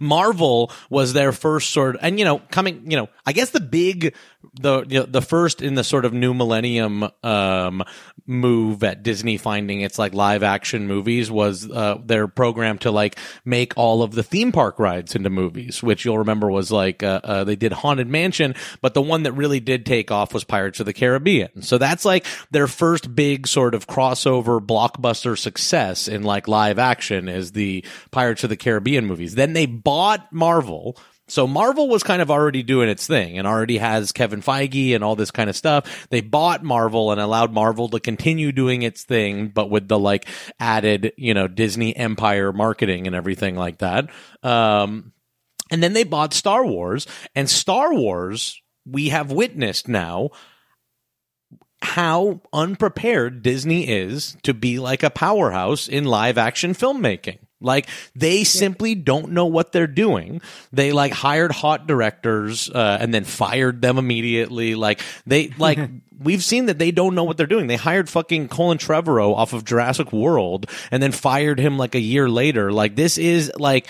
Marvel 0.00 0.70
was 0.90 1.12
their 1.12 1.32
first 1.32 1.70
sort 1.70 1.96
of, 1.96 2.00
and 2.02 2.18
you 2.18 2.24
know, 2.24 2.40
coming, 2.50 2.90
you 2.90 2.96
know, 2.96 3.08
I 3.26 3.32
guess 3.32 3.50
the 3.50 3.60
big, 3.60 4.14
the 4.60 4.84
you 4.88 5.00
know, 5.00 5.06
the 5.06 5.22
first 5.22 5.62
in 5.62 5.74
the 5.74 5.84
sort 5.84 6.04
of 6.04 6.12
new 6.12 6.32
millennium 6.32 7.08
um, 7.22 7.82
move 8.26 8.84
at 8.84 9.02
Disney 9.02 9.36
finding 9.36 9.80
its 9.80 9.98
like 9.98 10.14
live 10.14 10.42
action 10.42 10.86
movies 10.86 11.30
was 11.30 11.68
uh, 11.70 11.98
their 12.04 12.28
program 12.28 12.78
to 12.78 12.90
like 12.90 13.18
make 13.44 13.72
all 13.76 14.02
of 14.02 14.12
the 14.12 14.22
theme 14.22 14.52
park 14.52 14.78
rides 14.78 15.16
into 15.16 15.30
movies, 15.30 15.82
which 15.82 16.04
you'll 16.04 16.18
remember 16.18 16.50
was 16.50 16.70
like 16.70 17.02
uh, 17.02 17.20
uh, 17.24 17.44
they 17.44 17.56
did 17.56 17.72
Haunted 17.72 18.08
Mansion, 18.08 18.54
but 18.80 18.94
the 18.94 19.02
one 19.02 19.24
that 19.24 19.32
really 19.32 19.60
did 19.60 19.84
take 19.84 20.10
off 20.10 20.32
was 20.32 20.44
Pirates 20.44 20.78
of 20.78 20.86
the 20.86 20.92
Caribbean. 20.92 21.62
So 21.62 21.78
that's 21.78 22.04
like 22.04 22.24
their 22.50 22.66
first 22.68 23.14
big 23.14 23.46
sort 23.46 23.74
of 23.74 23.86
crossover 23.86 24.60
blockbuster 24.64 25.36
success 25.36 26.06
in 26.06 26.22
like 26.22 26.46
live 26.46 26.78
action 26.78 27.28
is 27.28 27.52
the 27.52 27.84
Pirates 28.10 28.44
of 28.44 28.50
the 28.50 28.56
Caribbean 28.56 29.06
movies. 29.06 29.34
Then 29.34 29.52
they 29.52 29.66
bought 29.66 30.32
Marvel. 30.32 30.96
So 31.28 31.46
Marvel 31.46 31.88
was 31.88 32.02
kind 32.02 32.22
of 32.22 32.30
already 32.30 32.62
doing 32.62 32.88
its 32.88 33.06
thing 33.06 33.38
and 33.38 33.46
already 33.46 33.78
has 33.78 34.12
Kevin 34.12 34.42
Feige 34.42 34.94
and 34.94 35.04
all 35.04 35.14
this 35.14 35.30
kind 35.30 35.50
of 35.50 35.56
stuff. 35.56 36.08
They 36.10 36.20
bought 36.20 36.64
Marvel 36.64 37.12
and 37.12 37.20
allowed 37.20 37.52
Marvel 37.52 37.88
to 37.90 38.00
continue 38.00 38.50
doing 38.50 38.82
its 38.82 39.04
thing, 39.04 39.48
but 39.48 39.70
with 39.70 39.88
the 39.88 39.98
like 39.98 40.26
added, 40.58 41.12
you 41.16 41.34
know, 41.34 41.46
Disney 41.46 41.94
Empire 41.94 42.52
marketing 42.52 43.06
and 43.06 43.14
everything 43.14 43.56
like 43.56 43.78
that. 43.78 44.10
Um, 44.42 45.12
and 45.70 45.82
then 45.82 45.92
they 45.92 46.04
bought 46.04 46.32
Star 46.32 46.64
Wars 46.64 47.06
and 47.34 47.48
Star 47.48 47.92
Wars, 47.94 48.60
we 48.86 49.10
have 49.10 49.30
witnessed 49.30 49.86
now 49.86 50.30
how 51.82 52.40
unprepared 52.52 53.42
Disney 53.42 53.88
is 53.88 54.36
to 54.42 54.54
be 54.54 54.78
like 54.78 55.02
a 55.02 55.10
powerhouse 55.10 55.88
in 55.88 56.04
live 56.04 56.38
action 56.38 56.72
filmmaking. 56.72 57.38
Like 57.60 57.88
they 58.14 58.44
simply 58.44 58.94
don't 58.94 59.32
know 59.32 59.46
what 59.46 59.72
they're 59.72 59.86
doing. 59.86 60.40
They 60.72 60.92
like 60.92 61.12
hired 61.12 61.50
hot 61.50 61.86
directors 61.86 62.70
uh, 62.70 62.98
and 63.00 63.12
then 63.12 63.24
fired 63.24 63.82
them 63.82 63.98
immediately. 63.98 64.74
Like 64.74 65.00
they 65.26 65.48
like 65.58 65.78
we've 66.18 66.42
seen 66.42 66.66
that 66.66 66.78
they 66.78 66.90
don't 66.90 67.14
know 67.14 67.24
what 67.24 67.36
they're 67.36 67.46
doing. 67.46 67.66
They 67.66 67.76
hired 67.76 68.08
fucking 68.08 68.48
Colin 68.48 68.78
Trevorrow 68.78 69.34
off 69.34 69.52
of 69.52 69.64
Jurassic 69.64 70.12
World 70.12 70.68
and 70.90 71.02
then 71.02 71.12
fired 71.12 71.58
him 71.58 71.78
like 71.78 71.94
a 71.94 72.00
year 72.00 72.28
later. 72.28 72.72
Like 72.72 72.96
this 72.96 73.18
is 73.18 73.52
like 73.56 73.86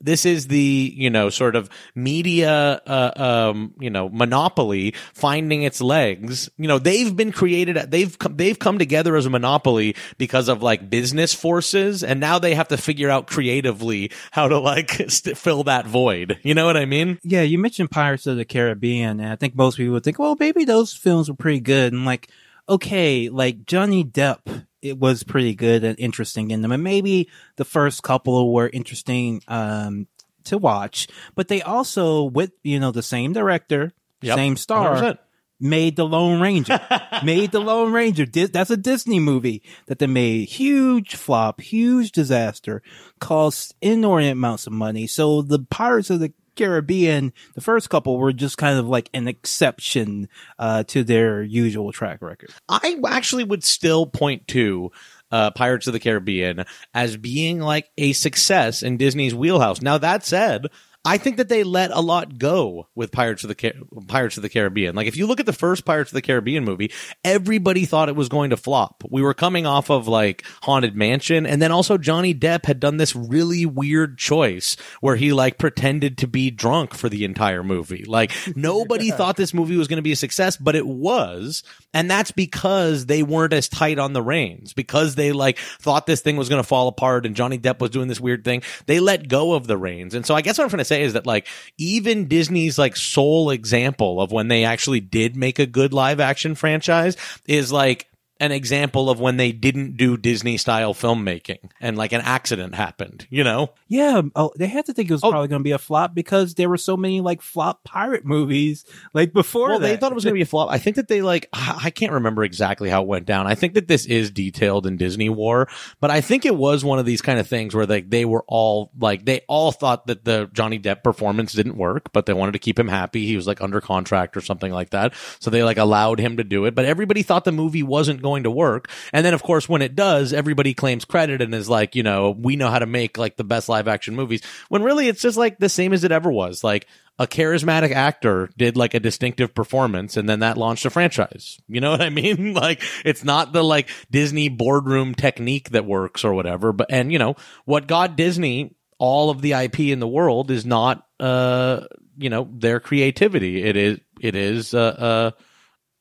this 0.00 0.26
is 0.26 0.48
the 0.48 0.92
you 0.96 1.10
know 1.10 1.30
sort 1.30 1.56
of 1.56 1.70
media 1.94 2.80
uh, 2.86 3.12
um 3.16 3.74
you 3.78 3.90
know 3.90 4.08
monopoly 4.08 4.94
finding 5.14 5.62
its 5.62 5.80
legs. 5.80 6.50
You 6.58 6.68
know 6.68 6.78
they've 6.78 7.14
been 7.14 7.32
created. 7.32 7.76
They've 7.90 8.16
come, 8.18 8.36
they've 8.36 8.58
come 8.58 8.78
together 8.78 9.16
as 9.16 9.26
a 9.26 9.30
monopoly 9.30 9.96
because 10.18 10.48
of 10.48 10.62
like 10.62 10.90
business 10.90 11.34
forces, 11.34 12.04
and 12.04 12.20
now 12.20 12.38
they 12.38 12.54
have 12.54 12.68
to 12.68 12.76
figure 12.76 13.10
out 13.10 13.26
creatively 13.26 14.10
how 14.30 14.48
to 14.48 14.58
like 14.58 14.90
st- 15.08 15.36
fill 15.36 15.64
that 15.64 15.86
void. 15.86 16.38
You 16.42 16.54
know 16.54 16.66
what 16.66 16.76
I 16.76 16.84
mean? 16.84 17.18
Yeah, 17.22 17.42
you 17.42 17.58
mentioned 17.58 17.90
Pirates 17.90 18.26
of 18.26 18.36
the 18.36 18.44
Caribbean, 18.44 19.20
and 19.20 19.30
I 19.30 19.36
think 19.36 19.54
most 19.54 19.76
people 19.76 19.94
would 19.94 20.04
think, 20.04 20.18
well, 20.18 20.36
maybe 20.38 20.64
those 20.64 20.92
films 20.92 21.28
were 21.28 21.36
pretty 21.36 21.60
good. 21.62 21.92
And 21.92 22.04
like, 22.04 22.28
okay, 22.68 23.28
like 23.28 23.66
Johnny 23.66 24.04
Depp, 24.04 24.66
it 24.82 24.98
was 24.98 25.22
pretty 25.22 25.54
good 25.54 25.84
and 25.84 25.98
interesting 25.98 26.50
in 26.50 26.62
them. 26.62 26.72
And 26.72 26.82
maybe 26.82 27.28
the 27.56 27.64
first 27.64 28.02
couple 28.02 28.52
were 28.52 28.68
interesting 28.72 29.42
um, 29.48 30.06
to 30.44 30.58
watch, 30.58 31.08
but 31.34 31.48
they 31.48 31.62
also, 31.62 32.24
with, 32.24 32.52
you 32.62 32.80
know, 32.80 32.90
the 32.90 33.02
same 33.02 33.32
director, 33.32 33.92
Yep. 34.22 34.36
same 34.36 34.56
star, 34.56 34.96
100%. 34.96 35.18
made 35.60 35.96
the 35.96 36.04
Lone 36.06 36.40
Ranger. 36.40 36.80
made 37.24 37.50
the 37.52 37.60
Lone 37.60 37.92
Ranger. 37.92 38.24
Dis- 38.26 38.50
That's 38.50 38.70
a 38.70 38.76
Disney 38.76 39.18
movie 39.20 39.62
that 39.86 39.98
they 39.98 40.06
made. 40.06 40.48
Huge 40.48 41.14
flop, 41.16 41.60
huge 41.60 42.12
disaster, 42.12 42.82
cost 43.20 43.74
inordinate 43.82 44.32
amounts 44.32 44.66
of 44.68 44.72
money. 44.72 45.06
So 45.08 45.42
the 45.42 45.58
Pirates 45.60 46.10
of 46.10 46.20
the 46.20 46.32
Caribbean, 46.56 47.32
the 47.54 47.60
first 47.60 47.90
couple 47.90 48.18
were 48.18 48.32
just 48.32 48.58
kind 48.58 48.78
of 48.78 48.88
like 48.88 49.10
an 49.14 49.28
exception 49.28 50.28
uh, 50.58 50.84
to 50.84 51.04
their 51.04 51.42
usual 51.42 51.92
track 51.92 52.22
record. 52.22 52.50
I 52.68 53.00
actually 53.08 53.44
would 53.44 53.64
still 53.64 54.06
point 54.06 54.48
to 54.48 54.90
uh, 55.30 55.50
Pirates 55.50 55.86
of 55.86 55.94
the 55.94 56.00
Caribbean 56.00 56.64
as 56.94 57.16
being 57.16 57.60
like 57.60 57.90
a 57.96 58.12
success 58.12 58.82
in 58.82 58.98
Disney's 58.98 59.34
wheelhouse. 59.34 59.80
Now 59.80 59.98
that 59.98 60.24
said, 60.24 60.66
I 61.04 61.18
think 61.18 61.38
that 61.38 61.48
they 61.48 61.64
let 61.64 61.90
a 61.90 62.00
lot 62.00 62.38
go 62.38 62.86
with 62.94 63.10
Pirates 63.10 63.42
of 63.42 63.48
the 63.48 63.56
Car- 63.56 63.72
Pirates 64.06 64.36
of 64.36 64.42
the 64.42 64.48
Caribbean. 64.48 64.94
Like 64.94 65.08
if 65.08 65.16
you 65.16 65.26
look 65.26 65.40
at 65.40 65.46
the 65.46 65.52
first 65.52 65.84
Pirates 65.84 66.12
of 66.12 66.14
the 66.14 66.22
Caribbean 66.22 66.64
movie, 66.64 66.92
everybody 67.24 67.86
thought 67.86 68.08
it 68.08 68.14
was 68.14 68.28
going 68.28 68.50
to 68.50 68.56
flop. 68.56 69.02
We 69.10 69.20
were 69.20 69.34
coming 69.34 69.66
off 69.66 69.90
of 69.90 70.06
like 70.06 70.44
Haunted 70.62 70.94
Mansion, 70.94 71.44
and 71.44 71.60
then 71.60 71.72
also 71.72 71.98
Johnny 71.98 72.34
Depp 72.34 72.66
had 72.66 72.78
done 72.78 72.98
this 72.98 73.16
really 73.16 73.66
weird 73.66 74.16
choice 74.16 74.76
where 75.00 75.16
he 75.16 75.32
like 75.32 75.58
pretended 75.58 76.18
to 76.18 76.28
be 76.28 76.50
drunk 76.52 76.94
for 76.94 77.08
the 77.08 77.24
entire 77.24 77.64
movie. 77.64 78.04
Like 78.04 78.32
nobody 78.54 79.10
thought 79.12 79.36
this 79.36 79.52
movie 79.52 79.76
was 79.76 79.88
going 79.88 79.96
to 79.96 80.02
be 80.02 80.12
a 80.12 80.16
success, 80.16 80.56
but 80.56 80.76
it 80.76 80.86
was, 80.86 81.64
and 81.92 82.08
that's 82.08 82.30
because 82.30 83.06
they 83.06 83.24
weren't 83.24 83.52
as 83.52 83.68
tight 83.68 83.98
on 83.98 84.12
the 84.12 84.22
reins 84.22 84.72
because 84.72 85.16
they 85.16 85.32
like 85.32 85.58
thought 85.58 86.06
this 86.06 86.20
thing 86.20 86.36
was 86.36 86.48
going 86.48 86.62
to 86.62 86.68
fall 86.68 86.86
apart, 86.86 87.26
and 87.26 87.34
Johnny 87.34 87.58
Depp 87.58 87.80
was 87.80 87.90
doing 87.90 88.06
this 88.06 88.20
weird 88.20 88.44
thing. 88.44 88.62
They 88.86 89.00
let 89.00 89.26
go 89.26 89.54
of 89.54 89.66
the 89.66 89.76
reins, 89.76 90.14
and 90.14 90.24
so 90.24 90.36
I 90.36 90.42
guess 90.42 90.58
what 90.58 90.64
I'm 90.64 90.70
trying 90.70 90.78
to 90.78 90.84
say 90.84 90.91
is 91.00 91.14
that 91.14 91.26
like 91.26 91.46
even 91.78 92.28
Disney's 92.28 92.78
like 92.78 92.96
sole 92.96 93.50
example 93.50 94.20
of 94.20 94.32
when 94.32 94.48
they 94.48 94.64
actually 94.64 95.00
did 95.00 95.36
make 95.36 95.58
a 95.58 95.66
good 95.66 95.92
live 95.92 96.20
action 96.20 96.54
franchise 96.54 97.16
is 97.46 97.72
like 97.72 98.08
an 98.42 98.50
example 98.52 99.08
of 99.08 99.20
when 99.20 99.36
they 99.36 99.52
didn't 99.52 99.96
do 99.96 100.16
Disney 100.16 100.56
style 100.56 100.94
filmmaking 100.94 101.58
and 101.80 101.96
like 101.96 102.12
an 102.12 102.20
accident 102.22 102.74
happened, 102.74 103.26
you 103.30 103.44
know? 103.44 103.70
Yeah, 103.88 104.22
oh, 104.34 104.50
they 104.58 104.66
had 104.66 104.86
to 104.86 104.92
think 104.92 105.08
it 105.08 105.12
was 105.14 105.22
Oh. 105.22 105.30
probably 105.30 105.46
going 105.48 105.60
to 105.60 105.64
be 105.64 105.70
a 105.70 105.78
flop 105.78 106.12
because 106.14 106.54
there 106.54 106.68
were 106.68 106.76
so 106.76 106.96
many 106.96 107.20
like 107.20 107.40
flop 107.40 107.84
pirate 107.84 108.24
movies 108.24 108.84
like 109.14 109.32
before 109.32 109.68
Well, 109.68 109.78
that. 109.78 109.86
they 109.86 109.96
thought 109.96 110.10
it 110.10 110.14
was 110.16 110.24
going 110.24 110.32
to 110.34 110.38
be 110.38 110.42
a 110.42 110.46
flop. 110.46 110.70
I 110.70 110.78
think 110.78 110.96
that 110.96 111.06
they 111.06 111.22
like, 111.22 111.48
I 111.52 111.90
can't 111.90 112.12
remember 112.12 112.42
exactly 112.42 112.90
how 112.90 113.02
it 113.02 113.08
went 113.08 113.26
down. 113.26 113.46
I 113.46 113.54
think 113.54 113.74
that 113.74 113.86
this 113.86 114.06
is 114.06 114.30
detailed 114.32 114.86
in 114.86 114.96
Disney 114.96 115.28
War, 115.28 115.68
but 116.00 116.10
I 116.10 116.20
think 116.20 116.44
it 116.44 116.56
was 116.56 116.84
one 116.84 116.98
of 116.98 117.06
these 117.06 117.22
kind 117.22 117.38
of 117.38 117.46
things 117.46 117.74
where 117.76 117.86
like 117.86 118.10
they 118.10 118.24
were 118.24 118.44
all 118.48 118.90
like, 118.98 119.24
they 119.24 119.42
all 119.48 119.70
thought 119.70 120.08
that 120.08 120.24
the 120.24 120.50
Johnny 120.52 120.80
Depp 120.80 121.04
performance 121.04 121.52
didn't 121.52 121.76
work, 121.76 122.12
but 122.12 122.26
they 122.26 122.32
wanted 122.32 122.52
to 122.52 122.58
keep 122.58 122.76
him 122.78 122.88
happy. 122.88 123.24
He 123.24 123.36
was 123.36 123.46
like 123.46 123.60
under 123.62 123.80
contract 123.80 124.36
or 124.36 124.40
something 124.40 124.72
like 124.72 124.90
that. 124.90 125.14
So 125.38 125.48
they 125.50 125.62
like 125.62 125.78
allowed 125.78 126.18
him 126.18 126.38
to 126.38 126.44
do 126.44 126.64
it, 126.64 126.74
but 126.74 126.86
everybody 126.86 127.22
thought 127.22 127.44
the 127.44 127.52
movie 127.52 127.82
wasn't 127.84 128.20
going 128.20 128.31
to 128.40 128.50
work. 128.50 128.90
And 129.12 129.24
then 129.24 129.34
of 129.34 129.42
course, 129.42 129.68
when 129.68 129.82
it 129.82 129.94
does, 129.94 130.32
everybody 130.32 130.74
claims 130.74 131.04
credit 131.04 131.40
and 131.42 131.54
is 131.54 131.68
like, 131.68 131.94
you 131.94 132.02
know, 132.02 132.30
we 132.30 132.56
know 132.56 132.70
how 132.70 132.78
to 132.78 132.86
make 132.86 133.18
like 133.18 133.36
the 133.36 133.44
best 133.44 133.68
live 133.68 133.88
action 133.88 134.16
movies 134.16 134.42
when 134.68 134.82
really 134.82 135.08
it's 135.08 135.22
just 135.22 135.36
like 135.36 135.58
the 135.58 135.68
same 135.68 135.92
as 135.92 136.04
it 136.04 136.12
ever 136.12 136.30
was. 136.30 136.64
Like, 136.64 136.86
a 137.18 137.26
charismatic 137.26 137.92
actor 137.92 138.50
did 138.56 138.76
like 138.76 138.94
a 138.94 139.00
distinctive 139.00 139.54
performance 139.54 140.16
and 140.16 140.28
then 140.28 140.40
that 140.40 140.56
launched 140.56 140.86
a 140.86 140.90
franchise. 140.90 141.60
You 141.68 141.80
know 141.80 141.90
what 141.92 142.02
I 142.02 142.10
mean? 142.10 142.54
Like 142.62 142.82
it's 143.04 143.24
not 143.24 143.52
the 143.52 143.62
like 143.62 143.88
Disney 144.10 144.48
boardroom 144.48 145.14
technique 145.14 145.70
that 145.70 145.84
works 145.84 146.24
or 146.24 146.32
whatever, 146.34 146.72
but 146.72 146.88
and 146.90 147.12
you 147.12 147.18
know, 147.18 147.36
what 147.64 147.86
got 147.86 148.16
Disney 148.16 148.76
all 148.98 149.30
of 149.30 149.42
the 149.42 149.52
IP 149.52 149.80
in 149.80 150.00
the 150.00 150.06
world 150.08 150.50
is 150.50 150.64
not 150.64 151.06
uh 151.18 151.80
you 152.16 152.30
know, 152.30 152.48
their 152.52 152.78
creativity. 152.78 153.62
It 153.62 153.76
is 153.76 153.98
it 154.20 154.36
is 154.36 154.74
uh 154.74 154.80
uh 154.80 155.30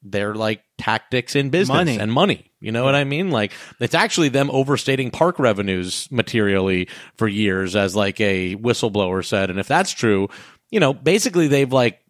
their 0.04 0.36
like 0.36 0.64
tactics 0.82 1.36
in 1.36 1.50
business 1.50 1.76
Money. 1.76 2.00
and 2.00 2.12
money. 2.12 2.52
You 2.60 2.72
know 2.72 2.84
what 2.84 2.96
I 2.96 3.04
mean? 3.04 3.32
Like 3.32 3.54
it's 3.80 3.96
actually 3.96 4.30
them 4.30 4.50
overstating 4.52 5.12
park 5.12 5.40
revenues 5.40 6.08
materially 6.12 6.90
for 7.18 7.28
years 7.28 7.76
as 7.76 7.96
like 7.96 8.20
a 8.20 8.56
whistleblower 8.56 9.24
said. 9.24 9.50
And 9.50 9.60
if 9.60 9.68
that's 9.68 9.92
true, 9.92 10.30
you 10.70 10.80
know, 10.80 10.94
basically 10.94 11.48
they've 11.48 11.72
like 11.72 12.02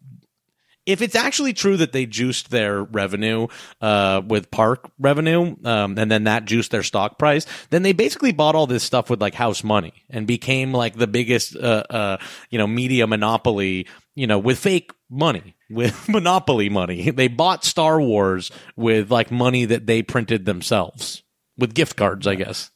if 0.84 1.00
it's 1.00 1.14
actually 1.14 1.52
true 1.52 1.76
that 1.76 1.92
they 1.92 2.06
juiced 2.06 2.50
their 2.50 2.82
revenue 2.82 3.46
uh, 3.80 4.20
with 4.26 4.50
park 4.50 4.90
revenue, 4.98 5.54
um, 5.64 5.96
and 5.96 6.10
then 6.10 6.24
that 6.24 6.44
juiced 6.44 6.72
their 6.72 6.82
stock 6.82 7.18
price, 7.18 7.46
then 7.70 7.82
they 7.82 7.92
basically 7.92 8.32
bought 8.32 8.54
all 8.54 8.66
this 8.66 8.82
stuff 8.82 9.08
with 9.08 9.20
like 9.20 9.34
house 9.34 9.62
money 9.62 9.92
and 10.10 10.26
became 10.26 10.72
like 10.72 10.96
the 10.96 11.06
biggest, 11.06 11.54
uh, 11.56 11.84
uh, 11.88 12.16
you 12.50 12.58
know, 12.58 12.66
media 12.66 13.06
monopoly, 13.06 13.86
you 14.16 14.26
know, 14.26 14.38
with 14.38 14.58
fake 14.58 14.90
money, 15.12 15.56
with 15.70 16.08
monopoly 16.08 16.68
money. 16.68 17.10
They 17.10 17.28
bought 17.28 17.64
Star 17.64 18.00
Wars 18.00 18.50
with 18.76 19.10
like 19.10 19.30
money 19.30 19.64
that 19.66 19.86
they 19.86 20.02
printed 20.02 20.46
themselves 20.46 21.22
with 21.56 21.74
gift 21.74 21.96
cards, 21.96 22.26
I 22.26 22.34
guess. 22.34 22.70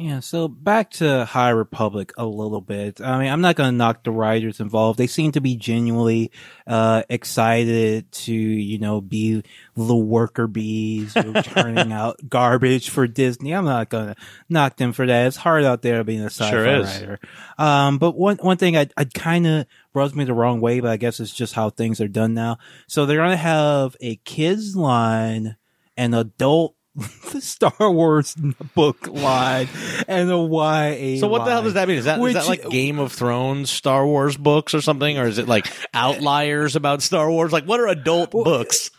Yeah, 0.00 0.20
so 0.20 0.46
back 0.46 0.92
to 0.92 1.24
High 1.24 1.48
Republic 1.48 2.12
a 2.16 2.24
little 2.24 2.60
bit. 2.60 3.00
I 3.00 3.18
mean, 3.18 3.32
I'm 3.32 3.40
not 3.40 3.56
going 3.56 3.72
to 3.72 3.76
knock 3.76 4.04
the 4.04 4.12
writers 4.12 4.60
involved. 4.60 4.96
They 4.96 5.08
seem 5.08 5.32
to 5.32 5.40
be 5.40 5.56
genuinely 5.56 6.30
uh, 6.68 7.02
excited 7.10 8.12
to, 8.12 8.32
you 8.32 8.78
know, 8.78 9.00
be 9.00 9.42
the 9.74 9.96
worker 9.96 10.46
bees 10.46 11.14
turning 11.42 11.90
out 11.92 12.20
garbage 12.28 12.90
for 12.90 13.08
Disney. 13.08 13.50
I'm 13.52 13.64
not 13.64 13.88
going 13.88 14.06
to 14.06 14.16
knock 14.48 14.76
them 14.76 14.92
for 14.92 15.04
that. 15.04 15.26
It's 15.26 15.36
hard 15.36 15.64
out 15.64 15.82
there 15.82 16.04
being 16.04 16.20
a 16.22 16.26
sci-fi 16.26 16.50
Sure 16.50 16.64
is. 16.76 16.86
writer. 16.86 17.18
Um, 17.58 17.98
but 17.98 18.16
one 18.16 18.36
one 18.36 18.56
thing 18.56 18.76
I 18.76 18.88
I 18.96 19.02
kind 19.04 19.48
of 19.48 19.66
rubs 19.94 20.14
me 20.14 20.22
the 20.22 20.32
wrong 20.32 20.60
way, 20.60 20.78
but 20.78 20.92
I 20.92 20.96
guess 20.96 21.18
it's 21.18 21.34
just 21.34 21.54
how 21.54 21.70
things 21.70 22.00
are 22.00 22.06
done 22.06 22.34
now. 22.34 22.58
So 22.86 23.04
they're 23.04 23.16
going 23.16 23.30
to 23.30 23.36
have 23.36 23.96
a 24.00 24.14
kids 24.14 24.76
line, 24.76 25.56
an 25.96 26.14
adult 26.14 26.76
Star 27.40 27.90
Wars 27.90 28.34
book 28.74 29.06
line, 29.08 29.68
and 30.06 30.30
a 30.30 30.36
YA. 30.36 31.18
So 31.20 31.28
what 31.28 31.44
the 31.44 31.50
hell 31.50 31.62
does 31.62 31.74
that 31.74 31.88
mean? 31.88 31.98
Is 31.98 32.04
that 32.06 32.18
is 32.18 32.22
Which- 32.22 32.34
that 32.34 32.48
like 32.48 32.68
Game 32.70 32.98
of 32.98 33.12
Thrones 33.12 33.70
Star 33.70 34.06
Wars 34.06 34.36
books 34.36 34.74
or 34.74 34.80
something, 34.80 35.18
or 35.18 35.26
is 35.26 35.38
it 35.38 35.48
like 35.48 35.66
outliers 35.94 36.76
about 36.76 37.02
Star 37.02 37.30
Wars? 37.30 37.52
Like 37.52 37.64
what 37.64 37.80
are 37.80 37.88
adult 37.88 38.30
books? 38.30 38.90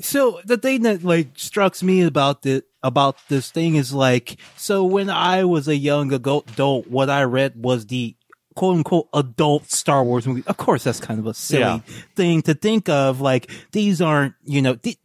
So 0.00 0.40
the 0.44 0.56
thing 0.56 0.82
that 0.82 1.04
like 1.04 1.28
strikes 1.36 1.82
me 1.82 2.02
about 2.02 2.42
the 2.42 2.64
about 2.82 3.16
this 3.28 3.50
thing 3.50 3.76
is 3.76 3.92
like, 3.94 4.36
so 4.56 4.84
when 4.84 5.08
I 5.08 5.44
was 5.44 5.68
a 5.68 5.76
young 5.76 6.12
adult, 6.12 6.50
adult 6.52 6.88
what 6.88 7.08
I 7.10 7.22
read 7.24 7.54
was 7.56 7.86
the 7.86 8.16
quote 8.56 8.76
unquote 8.76 9.08
adult 9.14 9.70
Star 9.70 10.02
Wars 10.04 10.26
movie. 10.26 10.42
Of 10.46 10.56
course, 10.56 10.84
that's 10.84 11.00
kind 11.00 11.18
of 11.20 11.26
a 11.26 11.34
silly 11.34 11.60
Yeah. 11.62 11.78
thing 12.16 12.42
to 12.42 12.54
think 12.54 12.88
of. 12.88 13.20
Like 13.20 13.50
these 13.72 14.00
aren't, 14.02 14.34
you 14.44 14.62
know, 14.62 14.74
th- 14.74 14.98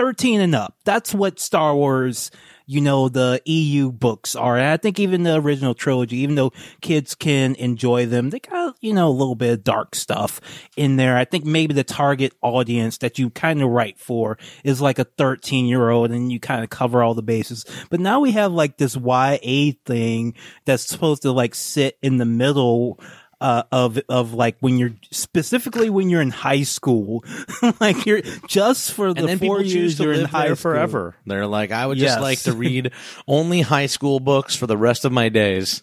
13 0.00 0.40
and 0.40 0.54
up. 0.54 0.78
That's 0.86 1.12
what 1.12 1.38
Star 1.38 1.76
Wars, 1.76 2.30
you 2.64 2.80
know, 2.80 3.10
the 3.10 3.42
EU 3.44 3.92
books 3.92 4.34
are. 4.34 4.56
And 4.56 4.68
I 4.68 4.78
think 4.78 4.98
even 4.98 5.24
the 5.24 5.34
original 5.34 5.74
trilogy, 5.74 6.16
even 6.20 6.36
though 6.36 6.54
kids 6.80 7.14
can 7.14 7.54
enjoy 7.56 8.06
them, 8.06 8.30
they 8.30 8.40
got, 8.40 8.76
you 8.80 8.94
know, 8.94 9.08
a 9.08 9.10
little 9.10 9.34
bit 9.34 9.52
of 9.52 9.62
dark 9.62 9.94
stuff 9.94 10.40
in 10.74 10.96
there. 10.96 11.18
I 11.18 11.26
think 11.26 11.44
maybe 11.44 11.74
the 11.74 11.84
target 11.84 12.32
audience 12.40 12.96
that 12.98 13.18
you 13.18 13.28
kind 13.28 13.60
of 13.60 13.68
write 13.68 13.98
for 13.98 14.38
is 14.64 14.80
like 14.80 14.98
a 14.98 15.04
13 15.04 15.66
year 15.66 15.90
old 15.90 16.12
and 16.12 16.32
you 16.32 16.40
kind 16.40 16.64
of 16.64 16.70
cover 16.70 17.02
all 17.02 17.12
the 17.12 17.20
bases. 17.20 17.66
But 17.90 18.00
now 18.00 18.20
we 18.20 18.32
have 18.32 18.52
like 18.52 18.78
this 18.78 18.96
YA 18.96 19.72
thing 19.84 20.32
that's 20.64 20.86
supposed 20.86 21.20
to 21.22 21.32
like 21.32 21.54
sit 21.54 21.98
in 22.00 22.16
the 22.16 22.24
middle 22.24 22.98
uh, 23.40 23.62
of 23.72 23.98
of 24.08 24.34
like 24.34 24.56
when 24.60 24.76
you're 24.78 24.92
specifically 25.10 25.88
when 25.90 26.10
you're 26.10 26.20
in 26.20 26.30
high 26.30 26.62
school, 26.62 27.24
like 27.80 28.04
you're 28.06 28.20
just 28.46 28.92
for 28.92 29.14
the 29.14 29.36
four 29.38 29.62
years 29.62 29.98
you're 29.98 30.12
in 30.12 30.26
high 30.26 30.54
forever. 30.54 31.14
They're 31.26 31.46
like, 31.46 31.70
I 31.72 31.86
would 31.86 31.98
just 31.98 32.16
Yes. 32.16 32.20
like 32.22 32.38
to 32.40 32.52
read 32.56 32.92
only 33.26 33.62
high 33.62 33.86
school 33.86 34.20
books 34.20 34.54
for 34.54 34.66
the 34.66 34.76
rest 34.76 35.04
of 35.04 35.12
my 35.12 35.28
days. 35.30 35.82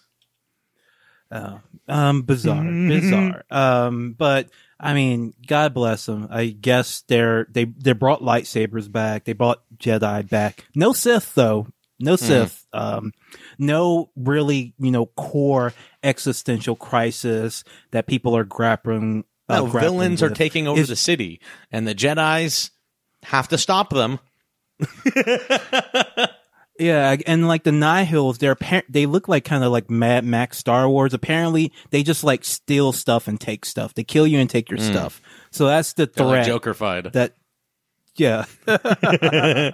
Um, 1.30 2.22
bizarre, 2.22 2.62
bizarre. 2.64 3.44
Um, 3.50 4.14
but 4.16 4.48
I 4.80 4.94
mean, 4.94 5.34
God 5.46 5.74
bless 5.74 6.06
them. 6.06 6.28
I 6.30 6.46
guess 6.46 7.02
they're 7.08 7.46
they 7.50 7.64
they 7.64 7.92
brought 7.92 8.22
lightsabers 8.22 8.90
back. 8.90 9.24
They 9.24 9.32
brought 9.34 9.62
Jedi 9.78 10.28
back. 10.28 10.64
No 10.74 10.92
Sith 10.92 11.34
though. 11.34 11.66
No 12.00 12.14
Sith. 12.16 12.64
Um, 12.72 13.12
no 13.58 14.10
really, 14.16 14.74
you 14.78 14.90
know, 14.90 15.06
core 15.06 15.72
existential 16.02 16.76
crisis 16.76 17.64
that 17.90 18.06
people 18.06 18.36
are 18.36 18.44
grappling. 18.44 19.24
Uh, 19.48 19.56
No, 19.56 19.66
grappling 19.66 19.80
villains 19.92 20.22
are 20.22 20.30
taking 20.30 20.68
over 20.68 20.80
Is- 20.80 20.88
the 20.88 20.96
city, 20.96 21.40
and 21.72 21.86
the 21.88 21.94
Jedi's 21.94 22.70
have 23.24 23.48
to 23.48 23.58
stop 23.58 23.90
them. 23.90 24.18
Yeah, 26.80 27.16
and 27.26 27.48
like 27.48 27.64
the 27.64 27.72
Nihils, 27.72 28.38
they're 28.38 28.54
appar- 28.54 28.84
they 28.88 29.06
look 29.06 29.26
like 29.26 29.44
kind 29.44 29.64
of 29.64 29.72
like 29.72 29.90
Mad 29.90 30.24
Max 30.24 30.58
Star 30.58 30.88
Wars. 30.88 31.12
Apparently, 31.12 31.72
they 31.90 32.04
just 32.04 32.22
like 32.22 32.44
steal 32.44 32.92
stuff 32.92 33.26
and 33.26 33.40
take 33.40 33.64
stuff. 33.64 33.94
They 33.94 34.04
kill 34.04 34.28
you 34.28 34.38
and 34.38 34.48
take 34.48 34.70
your 34.70 34.78
stuff. 34.78 35.20
So 35.50 35.66
that's 35.66 35.94
the 35.94 36.06
Mm. 36.06 36.20
Like 36.20 36.28
threat. 36.28 36.46
Joker 36.46 36.74
fied. 36.74 37.12
that 37.14 37.34
yeah 38.14 38.44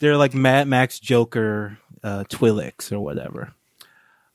they're 0.00 0.16
like 0.16 0.32
mad 0.34 0.68
max 0.68 0.98
joker 1.00 1.78
uh 2.06 2.24
twilix 2.24 2.92
or 2.92 3.00
whatever. 3.00 3.52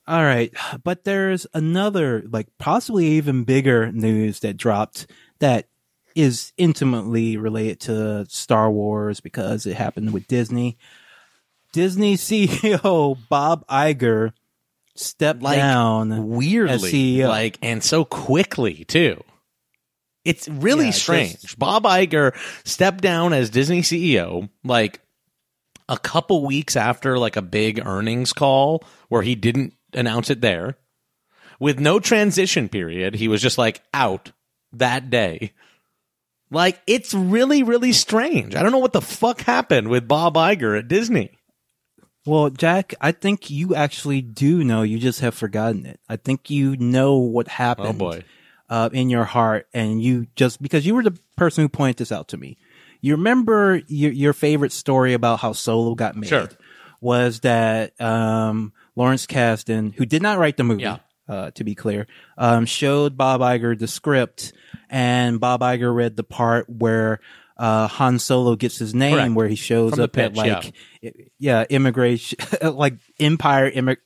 All 0.06 0.22
right. 0.22 0.52
But 0.84 1.04
there's 1.04 1.46
another 1.54 2.22
like 2.28 2.48
possibly 2.58 3.06
even 3.06 3.44
bigger 3.44 3.90
news 3.92 4.40
that 4.40 4.56
dropped 4.56 5.06
that 5.38 5.68
is 6.14 6.52
intimately 6.58 7.36
related 7.38 7.80
to 7.80 8.26
star 8.28 8.70
wars 8.70 9.20
because 9.20 9.64
it 9.64 9.74
happened 9.76 10.12
with 10.12 10.26
disney. 10.26 10.76
Disney 11.72 12.16
ceo 12.26 13.16
bob 13.30 13.66
Iger 13.68 14.32
stepped 14.94 15.40
Like, 15.42 15.56
down 15.56 16.28
weirdly 16.28 17.22
like 17.24 17.58
and 17.62 17.82
so 17.82 18.04
quickly 18.04 18.84
too. 18.84 19.22
It's 20.24 20.46
really 20.48 20.86
Yeah, 20.86 20.90
strange. 20.90 21.40
Just- 21.40 21.58
bob 21.58 21.84
Iger 21.84 22.34
stepped 22.66 23.00
down 23.00 23.32
as 23.32 23.48
disney 23.48 23.80
ceo 23.80 24.50
like 24.64 25.00
a 25.92 25.98
couple 25.98 26.42
weeks 26.46 26.74
after 26.74 27.18
like 27.18 27.36
a 27.36 27.42
big 27.42 27.84
earnings 27.84 28.32
call 28.32 28.82
where 29.10 29.20
he 29.20 29.34
didn't 29.34 29.74
announce 29.92 30.30
it 30.30 30.40
there 30.40 30.78
with 31.60 31.78
no 31.78 32.00
transition 32.00 32.66
period 32.68 33.14
he 33.14 33.28
was 33.28 33.42
just 33.42 33.58
like 33.58 33.82
out 33.92 34.32
that 34.72 35.10
day 35.10 35.52
like 36.50 36.80
it's 36.86 37.12
really 37.12 37.62
really 37.62 37.92
strange 37.92 38.56
i 38.56 38.62
don't 38.62 38.72
know 38.72 38.78
what 38.78 38.94
the 38.94 39.02
fuck 39.02 39.42
happened 39.42 39.88
with 39.88 40.08
bob 40.08 40.34
Iger 40.34 40.78
at 40.78 40.88
disney 40.88 41.30
Well, 42.24 42.50
Jack, 42.50 42.94
I 43.00 43.10
think 43.10 43.50
you 43.50 43.74
actually 43.74 44.22
do 44.22 44.62
know. 44.62 44.82
You 44.82 44.98
just 45.00 45.20
have 45.20 45.34
forgotten 45.34 45.84
it. 45.86 45.98
I 46.08 46.14
think 46.14 46.50
you 46.50 46.76
know 46.76 47.16
what 47.18 47.48
happened. 47.48 47.88
Oh, 47.88 47.92
boy. 47.92 48.22
Uh, 48.70 48.88
in 48.92 49.10
your 49.10 49.24
heart, 49.24 49.66
and 49.74 50.00
you 50.00 50.28
just 50.36 50.62
because 50.62 50.86
you 50.86 50.94
were 50.94 51.02
the 51.02 51.18
person 51.36 51.64
who 51.64 51.68
pointed 51.68 51.96
this 51.96 52.12
out 52.12 52.28
to 52.28 52.36
me. 52.38 52.56
You 53.02 53.16
remember 53.16 53.82
your 53.88 54.12
your 54.12 54.32
favorite 54.32 54.72
story 54.72 55.12
about 55.12 55.40
how 55.40 55.52
Solo 55.52 55.94
got 55.94 56.16
made 56.16 56.28
Sure. 56.28 56.48
was 57.00 57.40
that 57.40 58.00
um, 58.00 58.72
Lawrence 58.96 59.26
Kasdan, 59.26 59.92
who 59.94 60.06
did 60.06 60.22
not 60.22 60.38
write 60.38 60.56
the 60.56 60.64
movie, 60.64 60.82
Yeah. 60.84 60.98
uh, 61.28 61.50
to 61.52 61.64
be 61.64 61.74
clear, 61.74 62.06
um, 62.38 62.64
showed 62.64 63.16
Bob 63.16 63.40
Iger 63.40 63.78
the 63.78 63.88
script, 63.88 64.52
and 64.88 65.40
Bob 65.40 65.60
Iger 65.60 65.94
read 65.94 66.16
the 66.16 66.22
part 66.24 66.70
where 66.70 67.18
uh, 67.58 67.86
Han 67.88 68.18
Solo 68.18 68.56
gets 68.56 68.78
his 68.78 68.94
name, 68.94 69.16
Correct. 69.16 69.34
where 69.34 69.48
he 69.48 69.56
shows 69.56 69.90
From 69.94 70.00
up 70.04 70.16
at 70.18 70.34
pitch, 70.34 70.44
yeah. 70.44 70.54
like 70.54 70.72
i- 71.04 71.12
yeah, 71.38 71.64
immigration, 71.68 72.38
like 72.62 72.94
Empire 73.20 73.70
immi- 73.70 73.96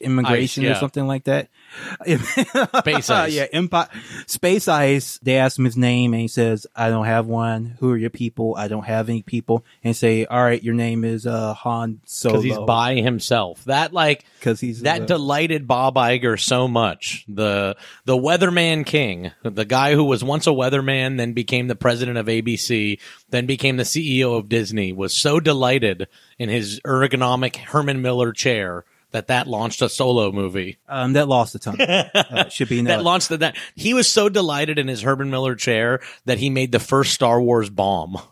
immigration 0.00 0.64
Ice, 0.66 0.76
or 0.76 0.80
something 0.80 1.06
like 1.06 1.24
that. 1.24 1.48
Space 2.06 3.10
Ice. 3.10 3.32
yeah, 3.32 3.46
Empire, 3.52 3.88
Space 4.26 4.68
Ice. 4.68 5.18
They 5.22 5.36
ask 5.36 5.58
him 5.58 5.64
his 5.64 5.76
name, 5.76 6.12
and 6.12 6.20
he 6.20 6.28
says, 6.28 6.66
"I 6.74 6.88
don't 6.90 7.06
have 7.06 7.26
one. 7.26 7.76
Who 7.80 7.90
are 7.90 7.96
your 7.96 8.10
people? 8.10 8.54
I 8.56 8.68
don't 8.68 8.84
have 8.84 9.08
any 9.08 9.22
people." 9.22 9.64
And 9.82 9.96
say, 9.96 10.24
"All 10.26 10.42
right, 10.42 10.62
your 10.62 10.74
name 10.74 11.04
is 11.04 11.26
uh, 11.26 11.54
Han 11.54 12.00
Solo 12.04 12.34
because 12.34 12.44
he's 12.44 12.58
by 12.58 12.94
himself 12.96 13.64
that 13.64 13.92
like 13.92 14.24
because 14.38 14.60
he's 14.60 14.82
that 14.82 15.02
uh, 15.02 15.06
delighted 15.06 15.66
Bob 15.66 15.94
Iger 15.94 16.40
so 16.40 16.68
much. 16.68 17.24
The 17.28 17.76
the 18.04 18.16
weatherman 18.16 18.84
king, 18.86 19.32
the 19.42 19.64
guy 19.64 19.94
who 19.94 20.04
was 20.04 20.22
once 20.22 20.46
a 20.46 20.50
weatherman, 20.50 21.16
then 21.16 21.32
became 21.32 21.68
the 21.68 21.76
president 21.76 22.18
of 22.18 22.26
ABC, 22.26 22.98
then 23.30 23.46
became 23.46 23.76
the 23.76 23.82
CEO 23.82 24.38
of 24.38 24.48
Disney, 24.48 24.92
was 24.92 25.14
so 25.14 25.40
delighted 25.40 26.08
in 26.38 26.48
his 26.48 26.80
ergonomic 26.80 27.56
Herman 27.56 28.02
Miller 28.02 28.32
chair 28.32 28.84
that 29.12 29.28
that 29.28 29.46
launched 29.46 29.82
a 29.82 29.88
solo 29.88 30.32
movie. 30.32 30.78
um, 30.88 31.14
that 31.14 31.28
lost 31.28 31.54
a 31.54 31.58
ton. 31.58 31.80
uh, 31.80 32.48
should 32.48 32.68
be 32.68 32.80
That 32.82 33.02
launched 33.02 33.28
the, 33.28 33.38
that 33.38 33.56
he 33.74 33.94
was 33.94 34.08
so 34.08 34.28
delighted 34.28 34.78
in 34.78 34.88
his 34.88 35.02
Herman 35.02 35.30
Miller 35.30 35.54
chair 35.54 36.00
that 36.24 36.38
he 36.38 36.50
made 36.50 36.72
the 36.72 36.80
first 36.80 37.14
Star 37.14 37.40
Wars 37.40 37.70
bomb. 37.70 38.18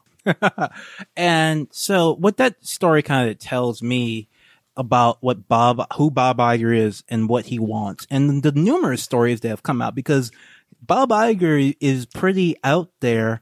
And 1.16 1.68
so 1.72 2.14
what 2.14 2.36
that 2.36 2.64
story 2.64 3.02
kind 3.02 3.30
of 3.30 3.38
tells 3.38 3.82
me 3.82 4.28
about 4.76 5.18
what 5.20 5.48
Bob, 5.48 5.84
who 5.94 6.10
Bob 6.10 6.38
Iger 6.38 6.76
is 6.76 7.02
and 7.08 7.28
what 7.28 7.46
he 7.46 7.58
wants 7.58 8.06
and 8.10 8.42
the 8.42 8.52
numerous 8.52 9.02
stories 9.02 9.40
that 9.40 9.48
have 9.48 9.62
come 9.62 9.82
out 9.82 9.94
because 9.94 10.30
Bob 10.82 11.10
Iger 11.10 11.76
is 11.80 12.06
pretty 12.06 12.56
out 12.62 12.90
there 13.00 13.40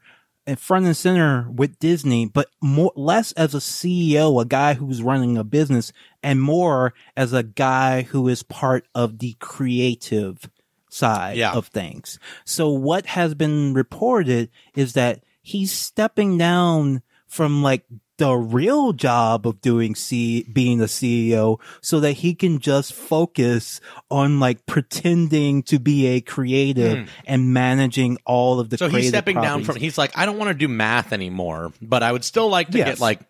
front 0.56 0.86
and 0.86 0.96
center 0.96 1.48
with 1.50 1.78
Disney, 1.78 2.26
but 2.26 2.48
more, 2.60 2.92
less 2.96 3.32
as 3.32 3.54
a 3.54 3.58
CEO, 3.58 4.40
a 4.40 4.44
guy 4.44 4.74
who's 4.74 5.02
running 5.02 5.36
a 5.36 5.44
business 5.44 5.92
and 6.22 6.40
more 6.40 6.94
as 7.16 7.32
a 7.32 7.42
guy 7.42 8.02
who 8.02 8.28
is 8.28 8.42
part 8.42 8.86
of 8.94 9.18
the 9.18 9.36
creative 9.40 10.48
side 10.90 11.36
Yeah. 11.36 11.52
of 11.52 11.66
things. 11.66 12.18
So 12.44 12.70
what 12.70 13.06
has 13.06 13.34
been 13.34 13.74
reported 13.74 14.50
is 14.74 14.94
that 14.94 15.22
he's 15.42 15.72
stepping 15.72 16.38
down 16.38 17.02
from 17.26 17.62
like 17.62 17.84
the 18.18 18.34
real 18.34 18.92
job 18.92 19.46
of 19.46 19.60
doing 19.60 19.94
C 19.94 20.42
being 20.42 20.80
a 20.80 20.84
CEO 20.84 21.60
so 21.80 22.00
that 22.00 22.12
he 22.12 22.34
can 22.34 22.58
just 22.58 22.92
focus 22.92 23.80
on 24.10 24.40
like 24.40 24.66
pretending 24.66 25.62
to 25.64 25.78
be 25.78 26.06
a 26.06 26.20
creative 26.20 26.98
hmm. 26.98 27.04
and 27.26 27.52
managing 27.52 28.18
all 28.26 28.60
of 28.60 28.70
the. 28.70 28.76
So 28.76 28.88
he's 28.88 29.08
stepping 29.08 29.40
down 29.40 29.64
from. 29.64 29.76
He's 29.76 29.96
like, 29.96 30.16
I 30.18 30.26
don't 30.26 30.36
want 30.36 30.48
to 30.48 30.54
do 30.54 30.68
math 30.68 31.12
anymore, 31.12 31.72
but 31.80 32.02
I 32.02 32.12
would 32.12 32.24
still 32.24 32.48
like 32.48 32.70
to 32.70 32.78
Yes. 32.78 32.88
get 32.88 33.00
like 33.00 33.20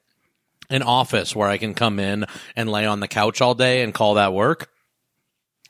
an 0.70 0.83
office 0.83 1.37
where 1.37 1.48
I 1.48 1.59
can 1.59 1.74
come 1.74 1.98
in 1.98 2.27
and 2.57 2.70
lay 2.70 2.87
on 2.87 3.01
the 3.01 3.09
couch 3.09 3.40
all 3.40 3.55
day 3.55 3.83
and 3.83 3.94
call 3.94 4.14
that 4.14 4.33
work. 4.33 4.70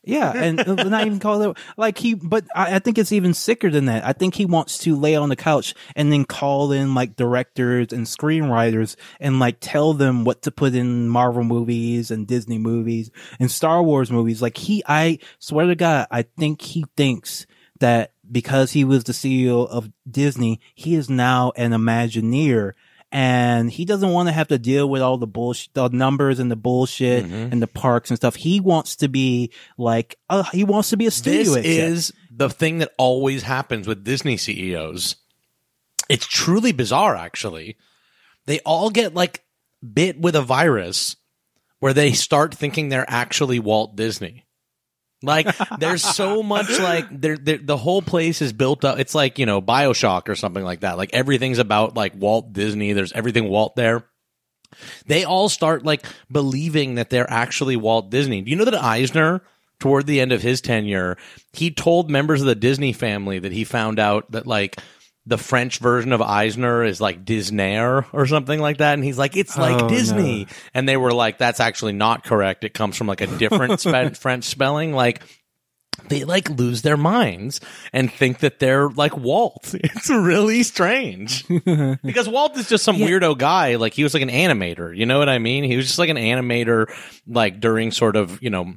Yeah, 0.04 0.32
and 0.37 0.61
uh, 0.61 0.74
not 0.84 1.06
even 1.06 1.18
call 1.18 1.42
it 1.42 1.58
like 1.76 1.98
he. 1.98 2.14
But 2.14 2.46
I, 2.54 2.76
I 2.76 2.78
think 2.78 2.98
it's 2.98 3.12
even 3.12 3.34
sicker 3.34 3.70
than 3.70 3.87
that. 3.87 4.04
I 4.04 4.12
think 4.12 4.34
he 4.34 4.46
wants 4.46 4.78
to 4.78 4.96
lay 4.96 5.16
on 5.16 5.28
the 5.28 5.37
couch 5.37 5.74
and 5.96 6.12
then 6.12 6.24
call 6.24 6.72
in 6.72 6.94
like 6.94 7.16
directors 7.16 7.92
and 7.92 8.06
screenwriters 8.06 8.96
and 9.20 9.38
like 9.38 9.58
tell 9.61 9.94
them 9.94 10.24
what 10.24 10.42
to 10.42 10.50
put 10.50 10.74
in 10.74 11.08
Marvel 11.08 11.44
movies 11.44 12.11
and 12.11 12.26
Disney 12.26 12.58
movies 12.58 13.11
and 13.38 13.50
Star 13.50 13.82
Wars 13.82 14.11
movies. 14.11 14.40
Like 14.40 14.56
he, 14.56 14.82
I 14.87 15.18
swear 15.38 15.66
to 15.66 15.74
God, 15.74 16.06
I 16.11 16.22
think 16.22 16.62
he 16.62 16.84
thinks 16.96 17.46
that 17.80 18.12
because 18.30 18.72
he 18.72 18.84
was 18.84 19.04
the 19.04 19.12
CEO 19.12 19.68
of 19.68 19.90
Disney, 20.08 20.61
he 20.74 20.94
is 20.94 21.08
now 21.08 21.52
an 21.56 21.72
Imagineer 21.72 22.72
and 23.10 23.70
he 23.70 23.84
doesn't 23.84 24.10
want 24.10 24.28
to 24.28 24.32
have 24.32 24.48
to 24.48 24.58
deal 24.58 24.88
with 24.88 25.00
all 25.02 25.16
the 25.18 25.26
bullshit, 25.26 25.72
the 25.74 25.88
numbers 25.88 26.38
and 26.38 26.50
the 26.50 26.56
bullshit 26.56 27.24
Mhm. 27.24 27.52
and 27.52 27.62
the 27.62 27.66
parks 27.66 28.10
and 28.10 28.16
stuff. 28.18 28.36
He 28.36 28.60
wants 28.60 28.96
to 28.96 29.08
be 29.08 29.50
like, 29.78 30.16
uh, 30.28 30.42
he 30.52 30.64
wants 30.64 30.90
to 30.90 30.96
be 30.96 31.06
a 31.06 31.10
studio 31.10 31.54
This 31.54 31.64
is 31.64 32.12
the 32.30 32.50
thing 32.50 32.78
that 32.78 32.92
always 32.98 33.42
happens 33.44 33.86
with 33.86 34.04
Disney 34.04 34.36
CEOs. 34.36 35.16
It's 36.08 36.26
truly 36.26 36.72
bizarre, 36.72 37.16
actually. 37.16 37.76
They 38.46 38.60
all 38.60 38.90
get 38.90 39.14
like 39.14 39.42
bit 39.92 40.20
with 40.20 40.34
a 40.34 40.42
virus 40.42 41.16
where 41.80 41.92
they 41.94 42.12
start 42.12 42.54
thinking 42.54 42.88
they're 42.88 43.08
actually 43.08 43.58
Walt 43.58 43.94
Disney. 43.96 44.44
Like 45.22 45.48
there's 45.78 46.02
so 46.02 46.42
much 46.42 46.68
like 46.78 47.07
there 47.11 47.37
the 47.37 47.76
whole 47.76 48.02
place 48.02 48.40
is 48.40 48.52
built 48.52 48.85
up. 48.85 48.98
It's 48.98 49.14
like, 49.14 49.38
you 49.38 49.46
know, 49.46 49.61
BioShock 49.61 50.28
or 50.28 50.35
something 50.35 50.62
like 50.62 50.81
that. 50.81 50.96
Like 50.96 51.11
everything's 51.12 51.59
about 51.59 51.96
like 51.96 52.12
Walt 52.14 52.52
Disney. 52.52 52.92
There's 52.92 53.12
everything 53.12 53.48
Walt 53.48 53.74
there. 53.74 54.04
They 55.07 55.24
all 55.24 55.48
start 55.48 55.85
like 55.85 56.04
believing 56.31 56.96
that 56.96 57.11
they're 57.11 57.31
actually 57.31 57.76
Walt 57.76 58.11
Disney. 58.11 58.42
Do 58.42 58.50
you 58.50 58.57
know 58.57 58.64
that 58.64 58.74
Eisner 58.74 59.42
toward 59.81 60.07
the 60.07 60.20
end 60.20 60.33
of 60.33 60.42
his 60.42 60.61
tenure, 60.61 61.16
he 61.52 61.70
told 61.70 62.11
members 62.11 62.40
of 62.40 62.46
the 62.46 62.54
Disney 62.54 62.92
family 62.92 63.38
that 63.38 63.52
he 63.52 63.64
found 63.64 63.98
out 63.98 64.31
that 64.33 64.46
like 64.46 64.78
the 65.28 65.36
French 65.38 65.78
version 65.78 66.12
of 66.12 66.22
Eisner 66.22 66.84
is 66.84 67.00
like 67.02 67.22
Disnair 67.24 68.06
or 68.14 68.26
something 68.26 68.58
like 68.60 68.78
that. 68.78 68.94
And 68.94 69.04
he's 69.04 69.18
like, 69.18 69.36
it's 69.36 69.58
like 69.58 69.82
Oh, 69.82 69.88
Disney. 69.88 70.44
no. 70.46 70.50
And 70.72 70.88
they 70.88 70.96
were 70.96 71.12
like, 71.12 71.36
that's 71.36 71.60
actually 71.60 71.92
not 71.92 72.24
correct. 72.24 72.64
It 72.64 72.72
comes 72.72 72.96
from 72.96 73.06
like 73.08 73.20
a 73.20 73.26
different 73.26 73.78
spe- 73.80 74.16
French 74.16 74.44
spelling. 74.44 74.94
Like, 74.94 75.22
they 76.08 76.24
like 76.24 76.48
lose 76.48 76.80
their 76.80 76.96
minds 76.96 77.60
and 77.92 78.10
think 78.10 78.38
that 78.38 78.58
they're 78.58 78.88
like 78.88 79.16
Walt. 79.18 79.74
It's 79.84 80.08
really 80.08 80.62
strange 80.62 81.46
because 82.02 82.26
Walt 82.28 82.56
is 82.56 82.68
just 82.68 82.84
some 82.84 82.96
weirdo 82.96 83.36
guy. 83.36 83.74
Like 83.76 83.92
he 83.92 84.04
was 84.04 84.14
like 84.14 84.22
an 84.22 84.30
animator. 84.30 84.96
You 84.96 85.04
know 85.04 85.18
what 85.18 85.28
I 85.28 85.38
mean? 85.38 85.64
He 85.64 85.76
was 85.76 85.86
just 85.86 85.98
like 85.98 86.08
an 86.08 86.16
animator, 86.16 86.86
like 87.26 87.60
during 87.60 87.90
sort 87.90 88.16
of, 88.16 88.42
you 88.42 88.48
know, 88.48 88.74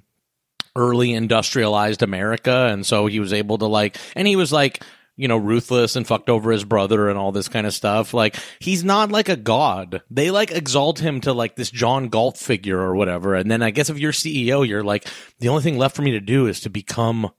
early 0.75 1.13
industrialized 1.13 2.01
America. 2.01 2.67
And 2.71 2.85
so 2.85 3.05
he 3.05 3.19
was 3.21 3.31
able 3.33 3.57
to 3.59 3.67
like, 3.67 3.95
and 4.15 4.27
he 4.27 4.35
was 4.35 4.51
like, 4.51 4.83
you 5.21 5.27
know, 5.27 5.37
ruthless 5.37 5.95
and 5.95 6.07
fucked 6.07 6.31
over 6.31 6.51
his 6.51 6.63
brother 6.63 7.07
and 7.07 7.15
all 7.15 7.31
this 7.31 7.47
kind 7.47 7.67
of 7.67 7.75
stuff. 7.75 8.11
Like, 8.11 8.35
he's 8.59 8.83
not 8.83 9.11
like 9.11 9.29
a 9.29 9.35
god. 9.35 10.01
They 10.09 10.31
like 10.31 10.49
exalt 10.49 10.97
him 10.97 11.21
to 11.21 11.31
like 11.31 11.55
this 11.55 11.69
John 11.69 12.09
Galt 12.09 12.37
figure 12.37 12.79
or 12.79 12.95
whatever. 12.95 13.35
And 13.35 13.51
then 13.51 13.61
I 13.61 13.69
guess 13.69 13.91
if 13.91 13.99
you're 13.99 14.13
CEO, 14.13 14.67
you're 14.67 14.83
like, 14.83 15.05
the 15.37 15.49
only 15.49 15.61
thing 15.61 15.77
left 15.77 15.95
for 15.95 16.01
me 16.01 16.09
to 16.11 16.19
do 16.19 16.47
is 16.47 16.61
to 16.61 16.71
become 16.71 17.29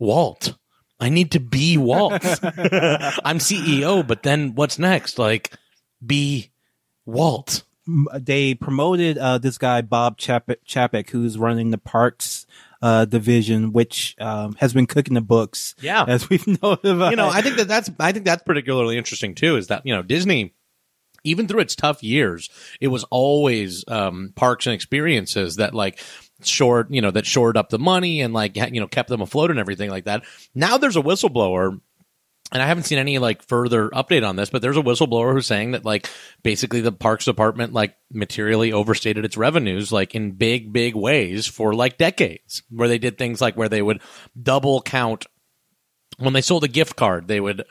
Walt. 0.00 0.56
I 0.98 1.10
need 1.10 1.30
to 1.30 1.38
be 1.38 1.78
Walt. 1.78 2.12
I'm 2.42 3.38
CEO, 3.38 4.04
but 4.04 4.24
then 4.24 4.56
what's 4.56 4.80
next? 4.80 5.16
Like, 5.16 5.52
be 6.04 6.50
Walt. 7.06 7.62
They 8.14 8.54
promoted 8.54 9.16
uh, 9.16 9.38
this 9.38 9.58
guy 9.58 9.80
Bob 9.82 10.18
Chapek, 10.18 10.56
Chapek, 10.66 11.10
who's 11.10 11.38
running 11.38 11.70
the 11.70 11.78
parks 11.78 12.48
uh, 12.82 13.04
division, 13.04 13.72
which 13.72 14.14
um, 14.20 14.54
has 14.60 14.72
been 14.72 14.86
cooking 14.86 15.14
the 15.14 15.20
books, 15.20 15.74
Yeah. 15.80 16.04
as 16.06 16.28
we've 16.30 16.46
known 16.46 16.78
about. 16.84 17.10
you 17.10 17.16
know, 17.16 17.28
I 17.28 17.42
think 17.42 17.56
that 17.56 17.68
that's 17.68 17.90
I 17.98 18.12
think 18.12 18.24
that's 18.24 18.42
particularly 18.44 18.96
interesting 18.98 19.34
too. 19.34 19.56
Is 19.56 19.66
that 19.68 19.84
you 19.84 19.94
know 19.94 20.02
Disney, 20.02 20.54
even 21.24 21.48
through 21.48 21.60
its 21.60 21.74
tough 21.74 22.02
years, 22.02 22.48
it 22.80 22.88
was 22.88 23.04
always 23.10 23.84
um, 23.88 24.32
parks 24.36 24.66
and 24.66 24.74
experiences 24.74 25.56
that 25.56 25.74
like 25.74 25.98
short 26.44 26.88
you 26.92 27.00
know 27.02 27.10
that 27.10 27.26
shored 27.26 27.56
up 27.56 27.68
the 27.68 27.80
money 27.80 28.20
and 28.20 28.32
like 28.32 28.56
you 28.56 28.80
know 28.80 28.86
kept 28.86 29.08
them 29.08 29.20
afloat 29.20 29.50
and 29.50 29.58
everything 29.58 29.90
like 29.90 30.04
that. 30.04 30.24
Now 30.54 30.78
there's 30.78 30.96
a 30.96 31.02
whistleblower. 31.02 31.80
And 32.50 32.62
I 32.62 32.66
haven't 32.66 32.84
seen 32.84 32.98
any 32.98 33.18
like 33.18 33.42
further 33.42 33.90
update 33.90 34.26
on 34.26 34.36
this, 34.36 34.48
but 34.48 34.62
there's 34.62 34.78
a 34.78 34.82
whistleblower 34.82 35.32
who's 35.32 35.46
saying 35.46 35.72
that 35.72 35.84
like 35.84 36.08
basically 36.42 36.80
the 36.80 36.92
parks 36.92 37.26
department 37.26 37.74
like 37.74 37.94
materially 38.10 38.72
overstated 38.72 39.26
its 39.26 39.36
revenues 39.36 39.92
like 39.92 40.14
in 40.14 40.32
big, 40.32 40.72
big 40.72 40.94
ways 40.94 41.46
for 41.46 41.74
like 41.74 41.98
decades, 41.98 42.62
where 42.70 42.88
they 42.88 42.98
did 42.98 43.18
things 43.18 43.42
like 43.42 43.56
where 43.56 43.68
they 43.68 43.82
would 43.82 44.00
double 44.40 44.80
count 44.80 45.26
when 46.18 46.32
they 46.32 46.40
sold 46.40 46.64
a 46.64 46.68
gift 46.68 46.96
card, 46.96 47.28
they 47.28 47.40
would 47.40 47.64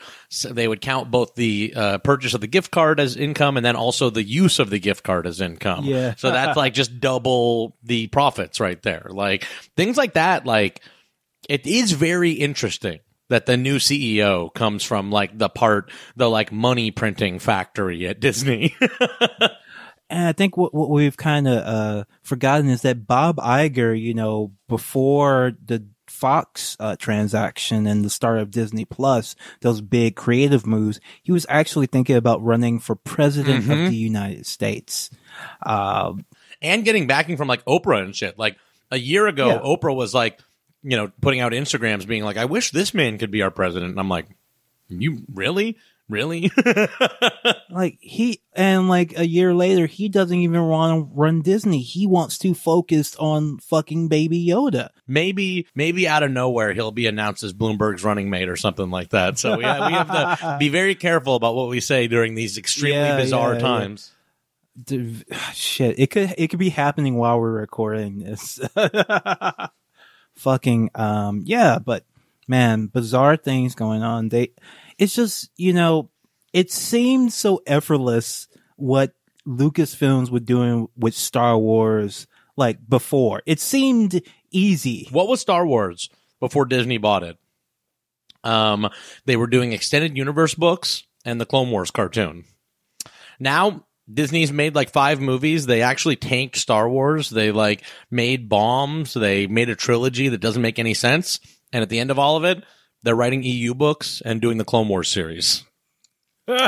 they 0.48 0.66
would 0.66 0.80
count 0.80 1.10
both 1.10 1.34
the 1.34 1.72
uh, 1.76 1.98
purchase 1.98 2.32
of 2.32 2.40
the 2.40 2.46
gift 2.46 2.70
card 2.70 2.98
as 2.98 3.16
income 3.16 3.56
and 3.56 3.66
then 3.66 3.76
also 3.76 4.10
the 4.10 4.22
use 4.22 4.58
of 4.58 4.70
the 4.70 4.78
gift 4.78 5.04
card 5.04 5.26
as 5.26 5.40
income. 5.40 5.84
Yeah. 5.84 6.14
so 6.16 6.30
that's 6.30 6.56
like 6.56 6.72
just 6.72 6.98
double 6.98 7.76
the 7.82 8.06
profits 8.06 8.58
right 8.58 8.80
there. 8.82 9.06
Like 9.10 9.44
things 9.76 9.96
like 9.96 10.14
that. 10.14 10.46
Like 10.46 10.80
it 11.48 11.66
is 11.66 11.92
very 11.92 12.32
interesting 12.32 13.00
that 13.28 13.46
the 13.46 13.56
new 13.56 13.76
CEO 13.76 14.52
comes 14.54 14.82
from 14.84 15.10
like 15.10 15.36
the 15.36 15.48
part 15.48 15.90
the 16.16 16.28
like 16.28 16.50
money 16.52 16.90
printing 16.90 17.38
factory 17.38 18.06
at 18.06 18.20
Disney. 18.20 18.74
And 20.10 20.26
I 20.26 20.32
think 20.32 20.56
what, 20.56 20.72
what 20.74 20.88
we've 20.88 21.18
kind 21.18 21.46
of 21.46 21.58
uh, 21.66 22.04
forgotten 22.22 22.70
is 22.70 22.80
that 22.80 23.06
Bob 23.06 23.36
Iger, 23.36 23.92
you 24.00 24.14
know, 24.14 24.52
before 24.66 25.52
the 25.62 25.84
Fox 26.06 26.78
uh, 26.80 26.96
transaction 26.96 27.86
and 27.86 28.02
the 28.02 28.08
start 28.08 28.38
of 28.38 28.50
Disney 28.50 28.86
Plus, 28.86 29.36
those 29.60 29.82
big 29.82 30.16
creative 30.16 30.66
moves, 30.66 30.98
he 31.22 31.30
was 31.30 31.44
actually 31.50 31.88
thinking 31.88 32.16
about 32.16 32.42
running 32.42 32.78
for 32.78 32.94
president 32.96 33.66
Mhm. 33.66 33.84
of 33.84 33.90
the 33.90 33.96
United 33.96 34.46
States. 34.46 35.10
Um, 35.66 36.24
and 36.62 36.86
getting 36.86 37.06
backing 37.06 37.36
from 37.36 37.48
like 37.48 37.62
Oprah 37.66 38.02
and 38.02 38.16
shit. 38.16 38.38
Like 38.38 38.56
a 38.90 38.98
year 38.98 39.26
ago, 39.26 39.48
Yeah. 39.48 39.58
Oprah 39.58 39.94
was 39.94 40.14
like, 40.14 40.40
you 40.82 40.96
know, 40.96 41.10
putting 41.20 41.40
out 41.40 41.52
Instagrams 41.52 42.06
being 42.06 42.24
like, 42.24 42.36
I 42.36 42.44
wish 42.46 42.70
this 42.70 42.94
man 42.94 43.18
could 43.18 43.30
be 43.30 43.42
our 43.42 43.50
president. 43.50 43.90
And 43.90 44.00
I'm 44.00 44.08
like, 44.08 44.26
you 44.88 45.22
really? 45.32 45.76
Really? 46.08 46.50
like 47.70 47.98
he 48.00 48.40
and 48.54 48.88
like 48.88 49.18
a 49.18 49.28
year 49.28 49.52
later, 49.54 49.84
he 49.84 50.08
doesn't 50.08 50.38
even 50.38 50.62
want 50.66 50.92
to 51.10 51.14
run 51.14 51.42
Disney. 51.42 51.82
He 51.82 52.06
wants 52.06 52.38
to 52.38 52.54
focus 52.54 53.14
on 53.16 53.58
fucking 53.58 54.08
Baby 54.08 54.46
Yoda. 54.46 54.88
maybe, 55.06 55.66
maybe 55.74 56.08
out 56.08 56.22
of 56.22 56.30
nowhere, 56.30 56.72
he'll 56.72 56.92
be 56.92 57.06
announced 57.06 57.42
as 57.42 57.52
Bloomberg's 57.52 58.04
running 58.04 58.30
mate 58.30 58.48
or 58.48 58.56
something 58.56 58.88
like 58.90 59.10
that. 59.10 59.38
So 59.38 59.60
yeah, 59.60 59.86
we 59.86 59.92
have 59.92 60.38
to 60.40 60.56
be 60.58 60.70
very 60.70 60.94
careful 60.94 61.34
about 61.34 61.54
what 61.54 61.68
we 61.68 61.80
say 61.80 62.08
during 62.08 62.34
these 62.34 62.56
extremely 62.56 63.00
Yeah, 63.00 63.18
bizarre 63.18 63.50
yeah, 63.50 63.56
yeah. 63.56 63.60
times. 63.60 64.12
Dude, 64.82 65.26
shit, 65.52 65.98
it 65.98 66.10
could 66.10 66.34
it 66.38 66.48
could 66.48 66.58
be 66.58 66.70
happening 66.70 67.16
while 67.16 67.38
we're 67.38 67.52
recording 67.52 68.20
this. 68.20 68.58
Fucking 70.38 70.90
um, 70.94 71.42
yeah, 71.44 71.78
but 71.78 72.04
man, 72.46 72.86
bizarre 72.86 73.36
things 73.36 73.74
going 73.74 74.02
on. 74.02 74.28
They, 74.28 74.52
it's 74.98 75.14
just 75.14 75.50
you 75.56 75.72
know, 75.72 76.10
it 76.52 76.70
seemed 76.70 77.32
so 77.32 77.60
effortless 77.66 78.48
what 78.76 79.14
Lucasfilms 79.46 80.30
were 80.30 80.40
doing 80.40 80.88
with 80.96 81.14
Star 81.14 81.58
Wars 81.58 82.26
like 82.56 82.78
before. 82.88 83.42
It 83.46 83.60
seemed 83.60 84.22
easy. 84.50 85.08
What 85.10 85.26
was 85.26 85.40
Star 85.40 85.66
Wars 85.66 86.08
before 86.38 86.66
Disney 86.66 86.98
bought 86.98 87.24
it? 87.24 87.36
Um, 88.44 88.88
they 89.24 89.36
were 89.36 89.48
doing 89.48 89.72
extended 89.72 90.16
universe 90.16 90.54
books 90.54 91.02
and 91.24 91.40
the 91.40 91.46
Clone 91.46 91.70
Wars 91.70 91.90
cartoon. 91.90 92.44
Now 93.40 93.86
Disney's 94.12 94.52
made 94.52 94.74
like 94.74 94.90
five 94.90 95.20
movies. 95.20 95.66
They 95.66 95.82
actually 95.82 96.16
tanked 96.16 96.56
Star 96.56 96.88
Wars. 96.88 97.30
They 97.30 97.52
like 97.52 97.82
made 98.10 98.48
bombs. 98.48 99.14
They 99.14 99.46
made 99.46 99.68
a 99.68 99.76
trilogy 99.76 100.28
that 100.28 100.40
doesn't 100.40 100.62
make 100.62 100.78
any 100.78 100.94
sense. 100.94 101.40
And 101.72 101.82
at 101.82 101.88
the 101.88 101.98
end 101.98 102.10
of 102.10 102.18
all 102.18 102.36
of 102.36 102.44
it, 102.44 102.64
they're 103.02 103.14
writing 103.14 103.42
EU 103.42 103.74
books 103.74 104.22
and 104.24 104.40
doing 104.40 104.58
the 104.58 104.64
Clone 104.64 104.88
Wars 104.88 105.08
series. 105.08 105.64
well, 106.48 106.62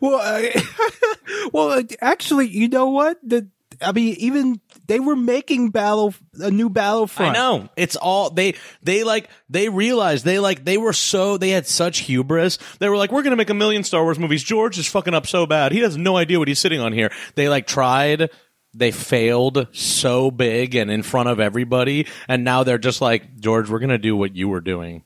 well, 1.52 1.82
actually, 2.00 2.48
you 2.48 2.68
know 2.68 2.90
what? 2.90 3.18
The 3.22 3.48
I 3.80 3.92
mean, 3.92 4.14
even 4.18 4.60
they 4.86 5.00
were 5.00 5.16
making 5.16 5.70
battle 5.70 6.14
a 6.34 6.50
new 6.50 6.68
Battlefront. 6.68 7.30
I 7.30 7.32
Battlefront. 7.34 7.64
know. 7.64 7.70
It's 7.76 7.96
all 7.96 8.30
they 8.30 8.54
they 8.82 9.04
like 9.04 9.28
they 9.48 9.68
realized 9.68 10.24
they 10.24 10.38
like 10.38 10.64
they 10.64 10.78
were 10.78 10.92
so 10.92 11.36
they 11.38 11.50
had 11.50 11.66
such 11.66 11.98
hubris. 12.00 12.58
They 12.78 12.88
were 12.88 12.96
like, 12.96 13.12
We're 13.12 13.22
gonna 13.22 13.36
make 13.36 13.50
a 13.50 13.54
million 13.54 13.84
Star 13.84 14.02
Wars 14.02 14.18
movies. 14.18 14.42
George 14.42 14.78
is 14.78 14.86
fucking 14.86 15.14
up 15.14 15.26
so 15.26 15.46
bad. 15.46 15.72
He 15.72 15.80
has 15.80 15.96
no 15.96 16.16
idea 16.16 16.38
what 16.38 16.48
he's 16.48 16.58
sitting 16.58 16.80
on 16.80 16.92
here. 16.92 17.10
They 17.34 17.48
like 17.48 17.66
tried 17.66 18.30
they 18.74 18.90
failed 18.90 19.66
so 19.72 20.30
big 20.30 20.74
and 20.74 20.90
in 20.90 21.02
front 21.02 21.28
of 21.28 21.40
everybody, 21.40 22.06
and 22.28 22.44
now 22.44 22.64
they're 22.64 22.78
just 22.78 23.00
like 23.00 23.36
George, 23.36 23.70
we're 23.70 23.78
gonna 23.78 23.98
do 23.98 24.16
what 24.16 24.36
you 24.36 24.48
were 24.48 24.60
doing 24.60 25.04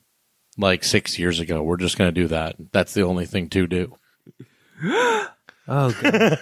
like 0.57 0.83
six 0.83 1.17
years 1.17 1.39
ago. 1.39 1.63
We're 1.63 1.77
just 1.77 1.97
gonna 1.97 2.11
do 2.11 2.27
that. 2.27 2.55
That's 2.71 2.93
the 2.93 3.03
only 3.03 3.25
thing 3.25 3.49
to 3.49 3.67
do. 3.67 3.97
Oh 5.67 5.91
god. 6.01 6.39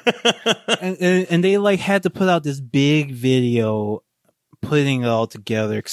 and, 0.81 0.97
and 0.99 1.27
and 1.29 1.43
they 1.43 1.57
like 1.57 1.79
had 1.79 2.03
to 2.03 2.09
put 2.09 2.29
out 2.29 2.43
this 2.43 2.59
big 2.59 3.11
video 3.11 4.03
putting 4.61 5.01
it 5.03 5.07
all 5.07 5.27
together. 5.27 5.83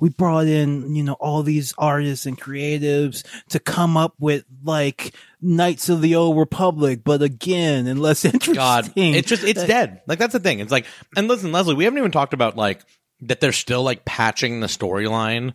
We 0.00 0.08
brought 0.08 0.46
in, 0.46 0.94
you 0.96 1.02
know, 1.02 1.12
all 1.14 1.42
these 1.42 1.74
artists 1.78 2.26
and 2.26 2.40
creatives 2.40 3.24
to 3.50 3.60
come 3.60 3.96
up 3.96 4.14
with 4.18 4.44
like 4.62 5.14
Knights 5.40 5.88
of 5.88 6.00
the 6.00 6.16
Old 6.16 6.38
Republic, 6.38 7.02
but 7.04 7.22
again 7.22 7.86
and 7.86 8.00
less 8.00 8.24
interesting. 8.24 8.54
God, 8.54 8.92
it's 8.96 9.28
just 9.28 9.44
it's 9.44 9.64
dead. 9.64 10.00
Like 10.06 10.18
that's 10.18 10.32
the 10.32 10.40
thing. 10.40 10.60
It's 10.60 10.72
like, 10.72 10.86
and 11.16 11.28
listen, 11.28 11.52
Leslie, 11.52 11.74
we 11.74 11.84
haven't 11.84 11.98
even 11.98 12.10
talked 12.10 12.34
about 12.34 12.56
like 12.56 12.82
that. 13.20 13.40
They're 13.40 13.52
still 13.52 13.82
like 13.82 14.04
patching 14.04 14.60
the 14.60 14.66
storyline 14.66 15.52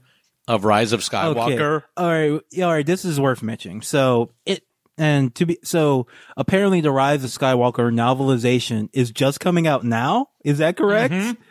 of 0.47 0.63
Rise 0.63 0.93
of 0.93 1.01
Skywalker. 1.01 1.77
Okay. 1.77 1.85
All 1.97 2.07
right, 2.07 2.41
all 2.63 2.73
right. 2.73 2.85
This 2.85 3.05
is 3.05 3.19
worth 3.19 3.43
mentioning. 3.43 3.81
So 3.81 4.31
it 4.45 4.63
and 4.99 5.33
to 5.35 5.45
be 5.47 5.57
so 5.63 6.05
apparently 6.37 6.81
the 6.81 6.91
Rise 6.91 7.23
of 7.23 7.31
Skywalker 7.31 7.91
novelization 7.91 8.89
is 8.93 9.09
just 9.11 9.39
coming 9.39 9.65
out 9.65 9.83
now. 9.83 10.27
Is 10.43 10.59
that 10.59 10.77
correct? 10.77 11.13
Mm-hmm. 11.13 11.41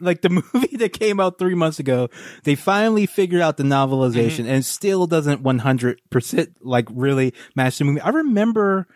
Like 0.00 0.22
the 0.22 0.28
movie 0.54 0.76
that 0.78 0.92
came 0.92 1.20
out 1.20 1.38
three 1.38 1.54
months 1.54 1.78
ago, 1.78 2.08
they 2.42 2.56
finally 2.56 3.06
figured 3.06 3.40
out 3.40 3.56
the 3.56 3.62
novelization, 3.62 4.40
Mm-hmm. 4.44 4.48
and 4.50 4.64
still 4.64 5.06
doesn't 5.06 5.42
one 5.42 5.60
hundred 5.60 6.00
percent 6.10 6.50
like 6.60 6.88
really 6.90 7.32
match 7.54 7.78
the 7.78 7.84
movie. 7.84 8.00
I 8.00 8.08
remember 8.08 8.88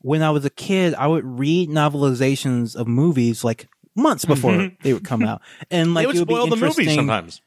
when 0.00 0.22
I 0.22 0.30
was 0.30 0.44
a 0.44 0.50
kid, 0.50 0.94
I 0.94 1.06
would 1.08 1.24
read 1.24 1.70
novelizations 1.70 2.76
of 2.76 2.86
movies 2.86 3.42
like 3.42 3.66
months 3.96 4.24
before 4.24 4.70
they 4.82 4.92
would 4.92 5.04
come 5.04 5.22
out, 5.30 5.40
and 5.70 5.94
like 5.94 6.06
Mm-hmm. 6.06 6.06
they 6.06 6.06
would 6.06 6.16
it 6.16 6.18
would 6.20 6.28
be 6.28 6.34
spoil 6.34 6.46
the 6.46 6.56
movie 6.84 6.94
sometimes. 6.94 7.40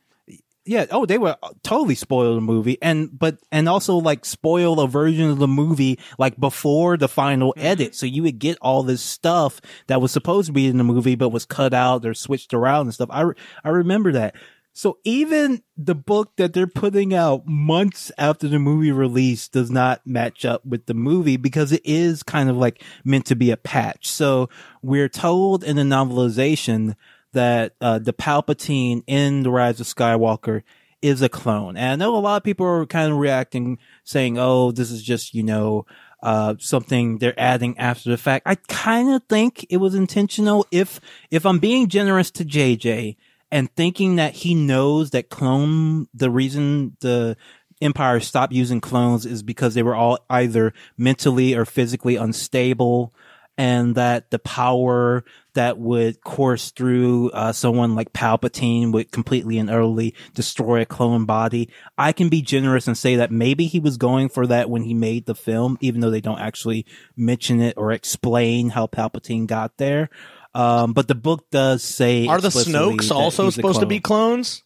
Yeah. 0.67 0.85
Oh, 0.91 1.05
they 1.05 1.17
were 1.17 1.37
totally 1.63 1.95
spoil 1.95 2.35
the 2.35 2.41
movie, 2.41 2.77
and 2.81 3.09
but 3.17 3.39
and 3.51 3.67
also 3.67 3.95
like 3.95 4.25
spoil 4.25 4.79
a 4.79 4.87
version 4.87 5.29
of 5.29 5.39
the 5.39 5.47
movie 5.47 5.99
like 6.19 6.39
before 6.39 6.97
the 6.97 7.07
final 7.07 7.53
Mm-hmm. 7.57 7.65
edit, 7.65 7.95
so 7.95 8.05
you 8.05 8.23
would 8.23 8.39
get 8.39 8.57
all 8.61 8.83
this 8.83 9.01
stuff 9.01 9.61
that 9.87 10.01
was 10.01 10.11
supposed 10.11 10.47
to 10.47 10.53
be 10.53 10.67
in 10.67 10.77
the 10.77 10.83
movie 10.83 11.15
but 11.15 11.29
was 11.29 11.45
cut 11.45 11.73
out 11.73 12.05
or 12.05 12.13
switched 12.13 12.53
around 12.53 12.87
and 12.87 12.93
stuff. 12.93 13.09
I 13.11 13.21
re- 13.21 13.35
I 13.63 13.69
remember 13.69 14.11
that. 14.11 14.35
So 14.73 14.99
even 15.03 15.63
the 15.75 15.95
book 15.95 16.35
that 16.37 16.53
they're 16.53 16.67
putting 16.67 17.11
out 17.11 17.47
months 17.47 18.11
after 18.19 18.47
the 18.47 18.59
movie 18.59 18.91
release 18.91 19.47
does 19.47 19.71
not 19.71 20.05
match 20.05 20.45
up 20.45 20.63
with 20.63 20.85
the 20.85 20.93
movie 20.93 21.37
because 21.37 21.71
it 21.71 21.81
is 21.83 22.21
kind 22.21 22.47
of 22.47 22.57
like 22.57 22.83
meant 23.03 23.25
to 23.27 23.35
be 23.35 23.49
a 23.49 23.57
patch. 23.57 24.07
So 24.07 24.49
we're 24.83 25.09
told 25.09 25.63
in 25.63 25.77
the 25.77 25.81
novelization 25.81 26.95
that 27.37 27.75
uh, 27.79 27.99
the 27.99 28.13
Palpatine 28.13 29.03
in 29.05 29.43
The 29.43 29.51
Rise 29.51 29.79
of 29.79 29.85
Skywalker 29.85 30.63
is 31.03 31.21
a 31.21 31.29
clone. 31.29 31.77
And 31.77 31.91
I 31.91 31.95
know 31.95 32.15
a 32.15 32.17
lot 32.17 32.37
of 32.37 32.43
people 32.43 32.65
are 32.65 32.87
kind 32.87 33.11
of 33.11 33.19
reacting 33.19 33.77
saying, 34.03 34.39
oh, 34.39 34.71
this 34.71 34.89
is 34.89 35.03
just, 35.03 35.35
you 35.35 35.43
know, 35.43 35.85
uh, 36.23 36.55
something 36.57 37.19
they're 37.19 37.39
adding 37.39 37.77
after 37.77 38.09
the 38.09 38.17
fact. 38.17 38.47
I 38.47 38.55
kind 38.55 39.11
of 39.11 39.21
think 39.29 39.67
it 39.69 39.77
was 39.77 39.93
intentional. 39.93 40.65
If, 40.71 40.99
if 41.29 41.45
I'm 41.45 41.59
being 41.59 41.89
generous 41.89 42.31
to 42.31 42.43
JJ 42.43 43.17
and 43.51 43.71
thinking 43.75 44.15
that 44.15 44.33
he 44.33 44.55
knows 44.55 45.11
that 45.11 45.29
clone, 45.29 46.07
the 46.15 46.31
reason 46.31 46.97
the 47.01 47.37
Empire 47.83 48.19
stopped 48.19 48.51
using 48.51 48.81
clones 48.81 49.27
is 49.27 49.43
because 49.43 49.75
they 49.75 49.83
were 49.83 49.95
all 49.95 50.17
either 50.27 50.73
mentally 50.97 51.53
or 51.53 51.65
physically 51.65 52.15
unstable 52.15 53.13
and 53.57 53.95
that 53.95 54.29
the 54.31 54.39
power 54.39 55.23
that 55.57 55.79
would 55.79 56.23
course 56.23 56.69
through 56.69 57.31
uh, 57.31 57.51
someone 57.51 57.95
like 57.95 58.13
Palpatine 58.13 58.91
would 58.93 59.11
completely 59.11 59.57
and 59.57 59.69
utterly 59.69 60.13
destroy 60.35 60.81
a 60.81 60.85
clone 60.85 61.25
body. 61.25 61.69
I 61.97 62.11
can 62.11 62.29
be 62.29 62.43
generous 62.43 62.87
and 62.87 62.95
say 62.97 63.15
that 63.15 63.31
maybe 63.31 63.65
he 63.65 63.79
was 63.79 63.97
going 63.97 64.29
for 64.29 64.45
that 64.47 64.69
when 64.69 64.83
he 64.83 64.93
made 64.93 65.25
the 65.25 65.33
film, 65.35 65.77
even 65.81 65.99
though 65.99 66.11
they 66.11 66.21
don't 66.21 66.39
actually 66.39 66.85
mention 67.15 67.59
it 67.59 67.73
or 67.75 67.91
explain 67.91 68.69
how 68.69 68.85
Palpatine 68.85 69.47
got 69.47 69.77
there. 69.77 70.09
Um, 70.53 70.93
but 70.93 71.07
the 71.07 71.15
book 71.15 71.49
does 71.49 71.83
say 71.83 72.27
Are 72.27 72.39
the 72.39 72.49
Snokes 72.49 73.11
also 73.11 73.49
supposed 73.49 73.79
to 73.79 73.85
be 73.87 73.99
clones? 73.99 74.63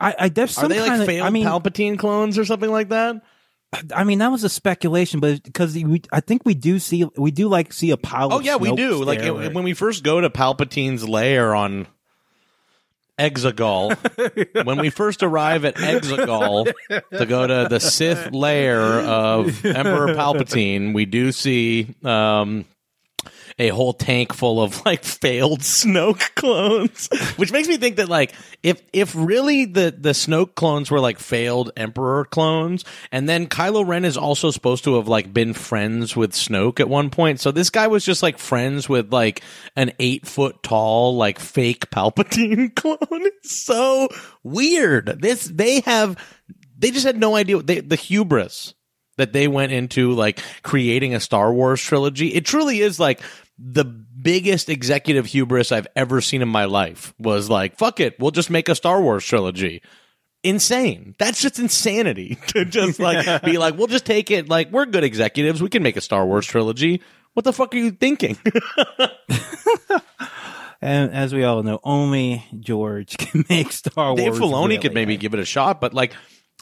I, 0.00 0.14
I 0.18 0.28
there's 0.30 0.56
Are 0.56 0.68
they 0.68 0.80
like 0.80 0.88
kind 0.88 1.02
of, 1.02 1.06
failed 1.06 1.26
I 1.26 1.30
mean, 1.30 1.46
Palpatine 1.46 1.98
clones 1.98 2.38
or 2.38 2.44
something 2.44 2.70
like 2.70 2.88
that? 2.88 3.22
I 3.94 4.04
mean, 4.04 4.18
that 4.20 4.30
was 4.32 4.44
a 4.44 4.48
speculation, 4.48 5.20
but 5.20 5.42
because 5.42 5.74
we, 5.74 6.02
I 6.10 6.20
think 6.20 6.46
we 6.46 6.54
do 6.54 6.78
see, 6.78 7.04
we 7.16 7.30
do 7.30 7.48
like 7.48 7.72
see 7.72 7.90
a 7.90 7.96
pile. 7.98 8.32
Oh 8.32 8.40
yeah, 8.40 8.56
we 8.56 8.74
do. 8.74 9.04
Like 9.04 9.20
it- 9.20 9.30
right? 9.30 9.52
when 9.52 9.64
we 9.64 9.74
first 9.74 10.02
go 10.02 10.20
to 10.20 10.30
Palpatine's 10.30 11.06
lair 11.06 11.54
on 11.54 11.86
Exegol, 13.18 13.94
when 14.64 14.78
we 14.78 14.90
first 14.90 15.22
arrive 15.22 15.64
at 15.64 15.74
Exegol 15.76 16.72
to 17.18 17.26
go 17.26 17.46
to 17.46 17.66
the 17.68 17.78
Sith 17.80 18.32
lair 18.32 18.80
of 18.80 19.64
Emperor 19.66 20.14
Palpatine, 20.14 20.94
we 20.94 21.04
do 21.04 21.30
see 21.32 21.94
um, 22.04 22.64
a 23.58 23.68
whole 23.68 23.92
tank 23.92 24.32
full 24.32 24.62
of 24.62 24.84
like 24.84 25.04
failed 25.04 25.60
Snoke 25.60 26.34
clones, 26.34 27.08
which 27.36 27.52
makes 27.52 27.68
me 27.68 27.76
think 27.76 27.96
that 27.96 28.08
like 28.08 28.34
if 28.62 28.80
if 28.92 29.14
really 29.16 29.64
the 29.64 29.94
the 29.96 30.10
Snoke 30.10 30.54
clones 30.54 30.90
were 30.90 31.00
like 31.00 31.18
failed 31.18 31.72
Emperor 31.76 32.24
clones, 32.24 32.84
and 33.10 33.28
then 33.28 33.46
Kylo 33.46 33.86
Ren 33.86 34.04
is 34.04 34.16
also 34.16 34.50
supposed 34.50 34.84
to 34.84 34.96
have 34.96 35.08
like 35.08 35.32
been 35.32 35.54
friends 35.54 36.14
with 36.14 36.32
Snoke 36.32 36.80
at 36.80 36.88
one 36.88 37.10
point, 37.10 37.40
so 37.40 37.50
this 37.50 37.70
guy 37.70 37.86
was 37.86 38.04
just 38.04 38.22
like 38.22 38.38
friends 38.38 38.88
with 38.88 39.12
like 39.12 39.42
an 39.76 39.92
eight 39.98 40.26
foot 40.26 40.62
tall 40.62 41.16
like 41.16 41.38
fake 41.38 41.90
Palpatine 41.90 42.74
clone. 42.76 42.98
It's 43.10 43.64
so 43.64 44.08
weird. 44.42 45.20
This 45.20 45.44
they 45.44 45.80
have 45.80 46.16
they 46.78 46.90
just 46.90 47.06
had 47.06 47.18
no 47.18 47.34
idea 47.34 47.60
they, 47.62 47.80
the 47.80 47.96
hubris 47.96 48.74
that 49.16 49.32
they 49.32 49.48
went 49.48 49.72
into 49.72 50.12
like 50.12 50.40
creating 50.62 51.14
a 51.14 51.20
Star 51.20 51.52
Wars 51.52 51.82
trilogy. 51.82 52.28
It 52.28 52.46
truly 52.46 52.80
is 52.80 52.98
like 52.98 53.20
the 53.58 53.84
biggest 53.84 54.68
executive 54.68 55.26
hubris 55.26 55.72
I've 55.72 55.88
ever 55.96 56.20
seen 56.20 56.42
in 56.42 56.48
my 56.48 56.66
life 56.66 57.12
was 57.18 57.50
like, 57.50 57.76
fuck 57.76 58.00
it, 58.00 58.18
we'll 58.18 58.30
just 58.30 58.50
make 58.50 58.68
a 58.68 58.74
Star 58.74 59.02
Wars 59.02 59.24
trilogy. 59.24 59.82
Insane. 60.44 61.16
That's 61.18 61.42
just 61.42 61.58
insanity 61.58 62.38
to 62.48 62.64
just 62.64 63.00
like 63.00 63.42
be 63.44 63.58
like, 63.58 63.76
we'll 63.76 63.88
just 63.88 64.06
take 64.06 64.30
it. 64.30 64.48
Like, 64.48 64.70
we're 64.70 64.86
good 64.86 65.04
executives. 65.04 65.60
We 65.60 65.68
can 65.68 65.82
make 65.82 65.96
a 65.96 66.00
Star 66.00 66.24
Wars 66.24 66.46
trilogy. 66.46 67.02
What 67.34 67.44
the 67.44 67.52
fuck 67.52 67.74
are 67.74 67.78
you 67.78 67.90
thinking? 67.90 68.38
And 70.80 71.12
as 71.12 71.34
we 71.34 71.42
all 71.44 71.62
know, 71.62 71.80
only 71.82 72.44
George 72.60 73.16
can 73.16 73.44
make 73.48 73.72
Star 73.72 74.14
Wars. 74.14 74.20
Dave 74.20 74.34
Filoni 74.34 74.76
could 74.76 74.92
really. 74.92 74.94
maybe 74.94 75.16
give 75.16 75.34
it 75.34 75.40
a 75.40 75.44
shot, 75.44 75.80
but 75.80 75.92
like, 75.92 76.12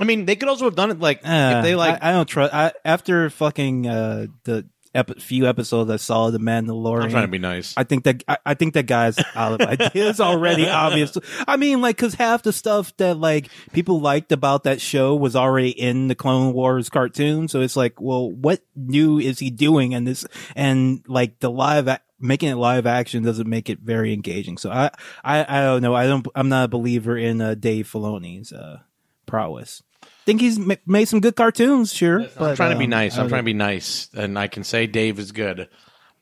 I 0.01 0.05
mean, 0.05 0.25
they 0.25 0.37
could 0.37 0.49
also 0.49 0.65
have 0.65 0.75
done 0.75 0.91
it 0.91 1.01
like 1.01 1.19
Uh, 1.19 1.57
if 1.57 1.65
they 1.65 1.75
like 1.75 2.03
I, 2.03 2.11
I 2.11 2.13
don't 2.13 2.27
trust. 2.27 2.55
I, 2.55 2.73
after 2.85 3.29
fucking 3.29 3.87
uh, 3.87 4.27
the 4.45 4.69
ep- 4.97 5.21
few 5.21 5.47
episodes 5.47 5.91
I 5.91 5.97
saw 5.97 6.27
of 6.27 6.33
the 6.33 6.39
Mandalorian, 6.39 7.05
I'm 7.05 7.11
trying 7.11 7.25
to 7.25 7.31
be 7.31 7.39
nice. 7.39 7.75
I 7.77 7.85
think 7.85 8.05
that 8.05 8.25
I, 8.27 8.39
I 8.47 8.55
think 8.55 8.75
that 8.75 8.87
guy's 8.87 9.19
out 9.35 9.61
of 9.61 9.69
ideas 9.81 10.21
already. 10.21 10.69
Obviously, 10.69 11.23
I 11.47 11.57
mean, 11.57 11.81
like, 11.81 11.97
because 11.97 12.15
half 12.15 12.43
the 12.43 12.53
stuff 12.53 12.97
that 12.97 13.19
like 13.19 13.49
people 13.73 14.01
liked 14.01 14.33
about 14.33 14.65
that 14.65 14.81
show 14.81 15.15
was 15.15 15.37
already 15.37 15.71
in 15.71 16.09
the 16.09 16.15
Clone 16.15 16.53
Wars 16.53 16.89
cartoon. 16.89 17.49
So 17.49 17.61
it's 17.61 17.77
like, 17.77 18.01
well, 18.01 18.31
what 18.31 18.63
new 18.75 19.19
is 19.19 19.39
he 19.39 19.51
doing? 19.51 19.95
And 19.95 20.07
this 20.07 20.27
and 20.55 21.05
like 21.07 21.39
the 21.41 21.51
live 21.51 21.89
a- 21.89 22.01
making 22.19 22.49
it 22.49 22.57
live 22.57 22.87
action 22.87 23.23
doesn't 23.23 23.49
make 23.49 23.69
it 23.69 23.81
very 23.81 24.13
engaging. 24.13 24.59
So 24.59 24.71
I 24.71 24.91
I, 25.23 25.45
I 25.47 25.61
don't 25.63 25.83
know. 25.83 25.95
I 25.95 26.07
don't. 26.07 26.27
I'm 26.35 26.49
not 26.49 26.65
a 26.65 26.69
believer 26.69 27.17
in 27.17 27.41
uh, 27.41 27.55
Dave 27.55 27.89
Filoni's 27.91 28.53
uh, 28.53 28.81
prowess. 29.27 29.83
Think 30.27 30.41
he's 30.41 30.59
ma- 30.59 30.75
made 30.87 31.07
some 31.07 31.21
good 31.21 31.37
cartoons, 31.37 31.93
sure. 31.93 32.21
I'm 32.21 32.29
but, 32.37 32.57
trying 32.57 32.73
to 32.73 32.79
be 32.79 32.85
um, 32.85 32.91
nice. 32.91 33.17
I'm 33.17 33.29
trying 33.29 33.43
to 33.43 33.47
be 33.47 33.55
nice, 33.55 34.11
and 34.13 34.39
I 34.39 34.49
can 34.49 34.65
say 34.65 34.87
Dave 34.87 35.19
is 35.19 35.33
good, 35.33 35.69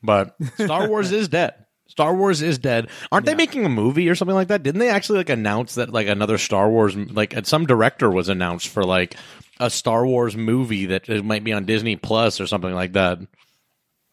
but 0.03 0.35
Star 0.59 0.87
Wars 0.87 1.11
is 1.11 1.27
dead. 1.27 1.55
Star 1.87 2.15
Wars 2.15 2.41
is 2.41 2.57
dead. 2.57 2.89
Aren't 3.11 3.25
they 3.25 3.35
making 3.35 3.65
a 3.65 3.69
movie 3.69 4.09
or 4.09 4.15
something 4.15 4.35
like 4.35 4.49
that? 4.49 4.63
Didn't 4.63 4.79
they 4.79 4.89
actually 4.89 5.19
like 5.19 5.29
announce 5.29 5.75
that 5.75 5.91
like 5.91 6.07
another 6.07 6.37
Star 6.37 6.69
Wars 6.69 6.95
like 6.95 7.33
some 7.45 7.65
director 7.65 8.11
was 8.11 8.29
announced 8.29 8.67
for 8.67 8.83
like 8.83 9.15
a 9.59 9.69
Star 9.69 10.05
Wars 10.05 10.35
movie 10.35 10.87
that 10.87 11.09
it 11.09 11.23
might 11.23 11.43
be 11.43 11.53
on 11.53 11.65
Disney 11.65 11.95
Plus 11.95 12.39
or 12.41 12.47
something 12.47 12.73
like 12.73 12.93
that? 12.93 13.19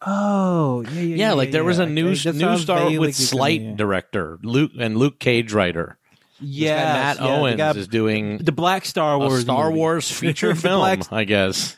Oh, 0.05 0.81
yeah, 0.91 1.01
yeah, 1.01 1.15
Yeah, 1.15 1.33
like 1.33 1.51
there 1.51 1.63
was 1.63 1.79
a 1.79 1.85
new 1.85 2.09
new 2.09 2.57
Star 2.57 2.99
with. 2.99 3.15
Sleight 3.15 3.75
director 3.75 4.39
Luke 4.43 4.71
and 4.79 4.97
Luke 4.97 5.19
Cage 5.19 5.53
writer. 5.53 5.97
Yeah, 6.43 6.75
Matt 6.75 7.17
yeah, 7.17 7.23
the 7.23 7.29
Owens 7.29 7.57
guy- 7.57 7.71
is 7.71 7.87
doing 7.87 8.37
the 8.37 8.51
Black 8.51 8.85
Star 8.85 9.15
a 9.15 9.19
Wars, 9.19 9.41
Star 9.41 9.65
movie. 9.69 9.77
Wars 9.79 10.11
feature 10.19 10.53
film, 10.55 10.79
Black- 10.81 11.11
I 11.11 11.23
guess. 11.23 11.77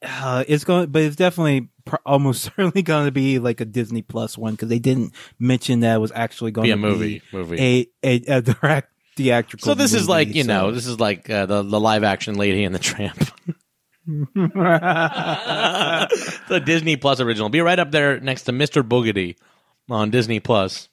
Uh, 0.00 0.44
it's 0.46 0.62
going, 0.64 0.90
but 0.90 1.02
it's 1.02 1.16
definitely 1.16 1.68
pr- 1.84 1.96
almost 2.06 2.42
certainly 2.56 2.82
going 2.82 3.06
to 3.06 3.12
be 3.12 3.38
like 3.40 3.60
a 3.60 3.64
Disney 3.64 4.02
Plus 4.02 4.38
one 4.38 4.54
because 4.54 4.68
they 4.68 4.78
didn't 4.78 5.12
mention 5.40 5.80
that 5.80 5.96
it 5.96 5.98
was 5.98 6.12
actually 6.14 6.50
going 6.52 6.68
to 6.68 6.76
Be 6.76 6.80
to 6.82 6.86
a 6.86 6.90
movie, 6.90 7.22
movie. 7.32 7.56
be 7.56 7.90
a 8.04 8.16
a, 8.32 8.36
a 8.38 8.42
direct 8.60 8.92
theatrical. 9.16 9.64
So 9.66 9.74
this 9.74 9.92
is 9.94 10.08
like 10.08 10.34
you 10.34 10.44
so- 10.44 10.48
know 10.48 10.70
this 10.72 10.86
is 10.86 11.00
like 11.00 11.28
uh, 11.28 11.46
the 11.46 11.62
the 11.64 11.80
live 11.80 12.04
action 12.04 12.36
Lady 12.36 12.62
and 12.64 12.72
the 12.74 12.78
Tramp. 12.78 13.18
the 16.48 16.62
Disney 16.64 16.96
Plus 16.96 17.20
original. 17.20 17.48
Be 17.48 17.60
right 17.60 17.78
up 17.78 17.90
there 17.90 18.20
next 18.20 18.44
to 18.44 18.52
Mr. 18.52 18.82
Boogedy 18.82 19.36
on 19.90 20.10
Disney 20.10 20.40
Plus. 20.40 20.88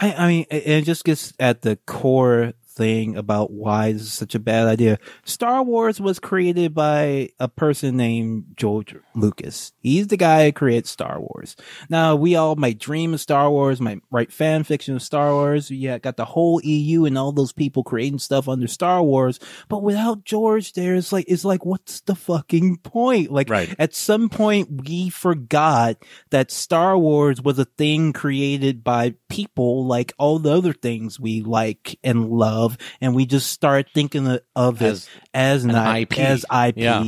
I, 0.00 0.12
I 0.14 0.28
mean, 0.28 0.46
it 0.50 0.66
it 0.66 0.84
just 0.84 1.04
gets 1.04 1.32
at 1.38 1.62
the 1.62 1.76
core 1.86 2.52
thing 2.80 3.14
about 3.16 3.50
why 3.50 3.92
this 3.92 4.02
is 4.02 4.12
such 4.14 4.34
a 4.34 4.38
bad 4.38 4.66
idea. 4.66 4.98
Star 5.24 5.62
Wars 5.62 6.00
was 6.00 6.18
created 6.18 6.72
by 6.74 7.28
a 7.38 7.46
person 7.46 7.98
named 7.98 8.54
George 8.56 8.96
Lucas. 9.14 9.72
He's 9.80 10.06
the 10.06 10.16
guy 10.16 10.46
who 10.46 10.52
created 10.52 10.86
Star 10.86 11.20
Wars. 11.20 11.56
Now, 11.90 12.16
we 12.16 12.36
all 12.36 12.56
might 12.56 12.78
dream 12.78 13.12
of 13.12 13.20
Star 13.20 13.50
Wars, 13.50 13.82
might 13.82 14.00
write 14.10 14.32
fan 14.32 14.64
fiction 14.64 14.94
of 14.96 15.02
Star 15.02 15.32
Wars. 15.32 15.70
Yeah, 15.70 15.98
got 15.98 16.16
the 16.16 16.24
whole 16.24 16.60
EU 16.64 17.04
and 17.04 17.18
all 17.18 17.32
those 17.32 17.52
people 17.52 17.84
creating 17.84 18.18
stuff 18.18 18.48
under 18.48 18.66
Star 18.66 19.02
Wars. 19.02 19.38
But 19.68 19.82
without 19.82 20.24
George, 20.24 20.72
there's 20.72 21.12
like, 21.12 21.26
it's 21.28 21.44
like, 21.44 21.66
what's 21.66 22.00
the 22.00 22.14
fucking 22.14 22.78
point? 22.78 23.30
Like, 23.30 23.50
Right. 23.50 23.74
at 23.78 23.94
some 23.94 24.30
point, 24.30 24.84
we 24.88 25.10
forgot 25.10 25.96
that 26.30 26.50
Star 26.50 26.96
Wars 26.96 27.42
was 27.42 27.58
a 27.58 27.66
thing 27.66 28.14
created 28.14 28.82
by 28.82 29.14
people 29.28 29.86
like 29.86 30.12
all 30.18 30.38
the 30.38 30.50
other 30.56 30.72
things 30.72 31.18
we 31.20 31.42
like 31.42 31.98
and 32.02 32.30
love, 32.30 32.69
and 33.00 33.14
we 33.14 33.26
just 33.26 33.50
start 33.50 33.86
thinking 33.94 34.26
of- 34.26 34.40
of 34.56 34.82
As 34.82 35.04
it 35.04 35.10
as 35.34 35.64
an, 35.64 35.70
an 35.70 35.96
IP. 35.96 36.18
As 36.18 36.44
IP. 36.50 36.76
Yeah. 36.76 37.04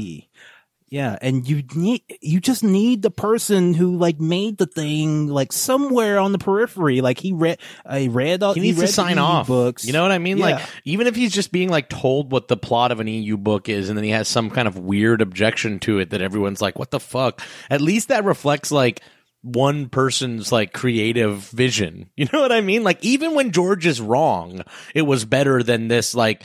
Yeah, 0.88 1.16
and 1.22 1.48
you 1.48 1.62
need 1.74 2.02
you 2.20 2.38
just 2.38 2.62
need 2.62 3.00
the 3.00 3.10
person 3.10 3.72
who 3.72 3.96
like 3.96 4.20
made 4.20 4.58
the 4.58 4.66
thing 4.66 5.26
like 5.26 5.50
somewhere 5.50 6.18
on 6.18 6.32
the 6.32 6.38
periphery. 6.38 7.00
Like 7.00 7.16
he 7.18 7.32
read, 7.32 7.60
I 7.86 8.08
read 8.08 8.42
all 8.42 8.52
He 8.52 8.60
needs 8.60 8.78
read 8.78 8.88
to 8.88 8.92
sign 8.92 9.16
off. 9.16 9.46
Books. 9.46 9.86
You 9.86 9.94
know 9.94 10.02
what 10.02 10.12
I 10.12 10.18
mean? 10.18 10.36
Like 10.36 10.60
even 10.84 11.06
if 11.06 11.16
he's 11.16 11.32
just 11.32 11.50
being 11.50 11.70
like 11.70 11.88
told 11.88 12.30
what 12.30 12.48
the 12.48 12.58
plot 12.58 12.92
of 12.92 13.00
an 13.00 13.06
EU 13.08 13.38
book 13.38 13.70
is, 13.70 13.88
and 13.88 13.96
then 13.96 14.04
he 14.04 14.10
has 14.10 14.28
some 14.28 14.50
kind 14.50 14.68
of 14.68 14.76
weird 14.76 15.22
objection 15.22 15.78
to 15.78 15.98
it 15.98 16.10
that 16.10 16.20
everyone's 16.20 16.60
like, 16.60 16.78
"What 16.78 16.90
the 16.90 17.00
fuck?" 17.00 17.40
At 17.70 17.80
least 17.80 18.08
that 18.08 18.26
reflects 18.26 18.70
like 18.70 19.00
one 19.42 19.88
person's 19.88 20.52
like 20.52 20.72
creative 20.72 21.48
vision. 21.48 22.08
You 22.16 22.28
know 22.32 22.40
what 22.40 22.52
I 22.52 22.60
mean? 22.60 22.84
Like 22.84 23.04
even 23.04 23.34
when 23.34 23.50
George 23.50 23.86
is 23.86 24.00
wrong, 24.00 24.62
it 24.94 25.02
was 25.02 25.24
better 25.24 25.62
than 25.62 25.88
this 25.88 26.14
like 26.14 26.44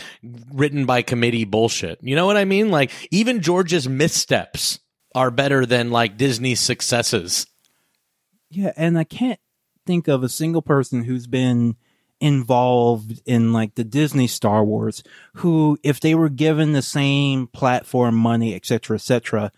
written 0.52 0.86
by 0.86 1.04
committee 1.04 1.46
bullshit. 1.46 2.00
You 2.02 2.16
know 2.16 2.26
what 2.26 2.38
I 2.38 2.46
mean? 2.46 2.72
Like 2.72 2.92
even 3.12 3.42
George's 3.42 3.88
missteps 3.88 4.80
are 5.14 5.30
better 5.30 5.66
than 5.66 5.92
like 5.92 6.18
Disney's 6.18 6.60
successes. 6.60 7.46
Yeah, 8.50 8.72
and 8.76 8.98
I 8.98 9.04
can't 9.04 9.40
think 9.86 10.08
of 10.08 10.24
a 10.24 10.30
single 10.30 10.62
person 10.62 11.04
who's 11.04 11.28
been 11.28 11.76
involved 12.20 13.22
in 13.26 13.54
like 13.54 13.76
the 13.76 13.84
Disney 13.84 14.28
Star 14.28 14.64
Wars 14.64 15.04
who, 15.36 15.78
if 15.84 16.00
they 16.00 16.16
were 16.16 16.30
given 16.30 16.74
the 16.74 16.82
same 16.82 17.48
platform, 17.48 18.16
money, 18.16 18.56
etc., 18.56 18.98
cetera, 18.98 18.98
et 18.98 19.02
cetera, 19.02 19.52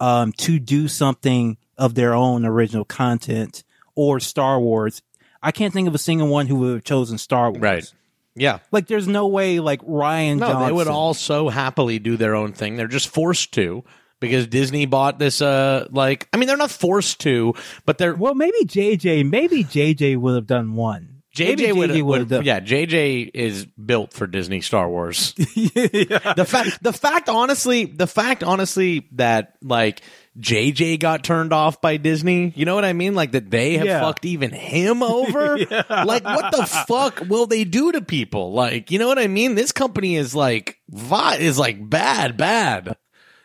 um, 0.00 0.32
to 0.32 0.58
do 0.58 0.86
something 0.86 1.56
of 1.78 1.94
their 1.94 2.14
own 2.14 2.44
original 2.44 2.84
content 2.84 3.64
or 3.94 4.20
Star 4.20 4.60
Wars, 4.60 5.02
I 5.42 5.52
can't 5.52 5.72
think 5.72 5.88
of 5.88 5.94
a 5.94 5.98
single 5.98 6.28
one 6.28 6.46
who 6.46 6.56
would 6.56 6.72
have 6.74 6.84
chosen 6.84 7.18
Star 7.18 7.50
Wars. 7.50 7.62
Right. 7.62 7.94
Yeah. 8.34 8.58
Like, 8.72 8.86
there's 8.88 9.06
no 9.06 9.28
way 9.28 9.60
like 9.60 9.80
Rian 9.82 10.38
No, 10.38 10.48
Johnson. 10.48 10.66
they 10.66 10.72
would 10.72 10.88
all 10.88 11.14
so 11.14 11.48
happily 11.48 11.98
do 11.98 12.16
their 12.16 12.34
own 12.34 12.52
thing. 12.52 12.76
They're 12.76 12.88
just 12.88 13.08
forced 13.08 13.52
to 13.52 13.84
because 14.18 14.46
Disney 14.48 14.86
bought 14.86 15.18
this. 15.18 15.40
Uh, 15.40 15.86
like 15.90 16.28
I 16.32 16.36
mean, 16.38 16.48
they're 16.48 16.56
not 16.56 16.70
forced 16.70 17.20
to, 17.20 17.54
but 17.86 17.98
they're 17.98 18.14
Well, 18.14 18.34
maybe 18.34 18.64
JJ, 18.64 19.28
maybe 19.30 19.62
JJ 19.62 20.16
would 20.16 20.34
have 20.34 20.46
done 20.46 20.74
one. 20.74 21.13
JJ 21.34 21.74
would, 21.74 22.30
would, 22.30 22.44
yeah. 22.46 22.60
JJ 22.60 23.30
is 23.34 23.66
built 23.66 24.12
for 24.12 24.26
Disney 24.26 24.60
Star 24.60 24.88
Wars. 24.88 25.34
The 25.54 26.44
fact, 26.48 26.82
the 26.82 26.92
fact, 26.92 27.28
honestly, 27.28 27.84
the 27.86 28.06
fact, 28.06 28.42
honestly, 28.44 29.08
that 29.12 29.54
like 29.62 30.02
JJ 30.38 31.00
got 31.00 31.24
turned 31.24 31.52
off 31.52 31.80
by 31.80 31.96
Disney. 31.96 32.52
You 32.54 32.64
know 32.64 32.74
what 32.74 32.84
I 32.84 32.92
mean? 32.92 33.14
Like 33.14 33.32
that 33.32 33.50
they 33.50 33.76
have 33.78 33.86
Yeah. 33.86 34.00
fucked 34.00 34.24
even 34.24 34.50
him 34.52 35.02
over. 35.02 35.58
Like 36.04 36.24
what 36.24 36.52
the 36.52 36.66
fuck 36.86 37.20
will 37.28 37.46
they 37.46 37.64
do 37.64 37.92
to 37.92 38.00
people? 38.00 38.52
Like 38.52 38.90
you 38.90 38.98
know 38.98 39.06
what 39.08 39.18
I 39.18 39.26
mean? 39.26 39.54
This 39.54 39.72
company 39.72 40.16
is 40.16 40.34
like 40.34 40.78
is 40.92 41.58
like 41.58 41.88
bad, 41.88 42.36
bad. 42.36 42.96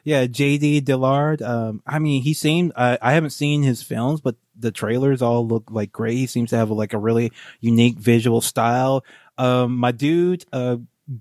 Yeah, 0.03 0.25
JD 0.25 0.85
Dillard. 0.85 1.41
Um, 1.41 1.81
I 1.85 1.99
mean, 1.99 2.21
he 2.23 2.33
seemed. 2.33 2.71
I 2.75 3.13
haven't 3.13 3.31
seen 3.31 3.63
his 3.63 3.83
films, 3.83 4.21
but 4.21 4.35
the 4.59 4.71
trailers 4.71 5.21
all 5.21 5.47
look 5.47 5.65
like 5.71 5.91
great. 5.91 6.17
He 6.17 6.27
seems 6.27 6.49
to 6.51 6.57
have 6.57 6.69
like 6.71 6.93
a 6.93 6.97
really 6.97 7.31
unique 7.59 7.97
visual 7.97 8.41
style. 8.41 9.03
Um, 9.37 9.77
my 9.77 9.91
dude, 9.91 10.45
uh, 10.51 10.77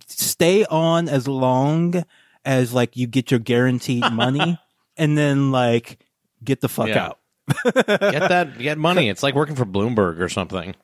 stay 0.06 0.64
on 0.64 1.08
as 1.08 1.26
long 1.28 2.04
as 2.44 2.72
like 2.72 2.96
you 2.96 3.06
get 3.06 3.30
your 3.30 3.40
guaranteed 3.40 4.10
money, 4.12 4.58
and 4.96 5.16
then 5.16 5.50
like 5.52 6.04
get 6.42 6.60
the 6.60 6.68
fuck 6.68 6.88
Yeah. 6.88 7.06
out. 7.06 7.18
Get 7.64 8.28
that, 8.28 8.58
get 8.58 8.76
money. 8.76 9.08
It's 9.10 9.22
like 9.22 9.34
working 9.34 9.56
for 9.56 9.64
Bloomberg 9.64 10.20
or 10.20 10.28
something. 10.28 10.74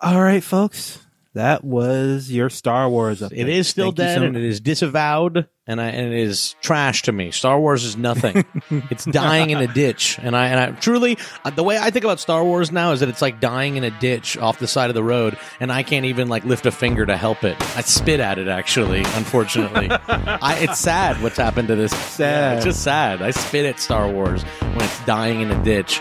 All 0.00 0.20
right, 0.20 0.42
folks. 0.42 0.98
That 1.34 1.62
was 1.64 2.30
your 2.30 2.50
Star 2.50 2.88
Wars 2.88 3.20
update. 3.20 3.38
It 3.38 3.48
is 3.48 3.68
still 3.68 3.86
Thank 3.86 3.96
dead 3.96 4.18
so 4.18 4.24
and 4.24 4.36
it 4.36 4.42
is 4.44 4.60
disavowed 4.60 5.46
and 5.66 5.80
I 5.80 5.88
and 5.88 6.12
it 6.12 6.18
is 6.18 6.56
trash 6.60 7.02
to 7.02 7.12
me. 7.12 7.30
Star 7.30 7.58
Wars 7.58 7.84
is 7.84 7.96
nothing. 7.96 8.44
it's 8.90 9.04
dying 9.04 9.50
in 9.50 9.58
a 9.58 9.66
ditch 9.66 10.18
and 10.20 10.36
I 10.36 10.48
and 10.48 10.58
I 10.58 10.78
truly 10.80 11.18
uh, 11.44 11.50
the 11.50 11.62
way 11.62 11.78
I 11.78 11.90
think 11.90 12.04
about 12.04 12.18
Star 12.18 12.44
Wars 12.44 12.72
now 12.72 12.92
is 12.92 13.00
that 13.00 13.08
it's 13.08 13.22
like 13.22 13.40
dying 13.40 13.76
in 13.76 13.84
a 13.84 13.90
ditch 13.90 14.36
off 14.36 14.58
the 14.58 14.66
side 14.66 14.90
of 14.90 14.94
the 14.94 15.04
road 15.04 15.38
and 15.60 15.70
I 15.70 15.82
can't 15.82 16.06
even 16.06 16.28
like 16.28 16.44
lift 16.44 16.66
a 16.66 16.72
finger 16.72 17.06
to 17.06 17.16
help 17.16 17.44
it. 17.44 17.56
I 17.76 17.82
spit 17.82 18.18
at 18.18 18.38
it 18.38 18.48
actually, 18.48 19.00
unfortunately. 19.00 19.88
I 20.08 20.58
it's 20.60 20.80
sad 20.80 21.22
what's 21.22 21.36
happened 21.36 21.68
to 21.68 21.76
this. 21.76 21.92
Sad. 21.92 22.56
it's 22.56 22.64
just 22.64 22.82
sad. 22.82 23.22
I 23.22 23.30
spit 23.30 23.64
at 23.64 23.78
Star 23.78 24.10
Wars 24.10 24.42
when 24.42 24.80
it's 24.82 25.04
dying 25.04 25.42
in 25.42 25.50
a 25.50 25.64
ditch. 25.64 26.00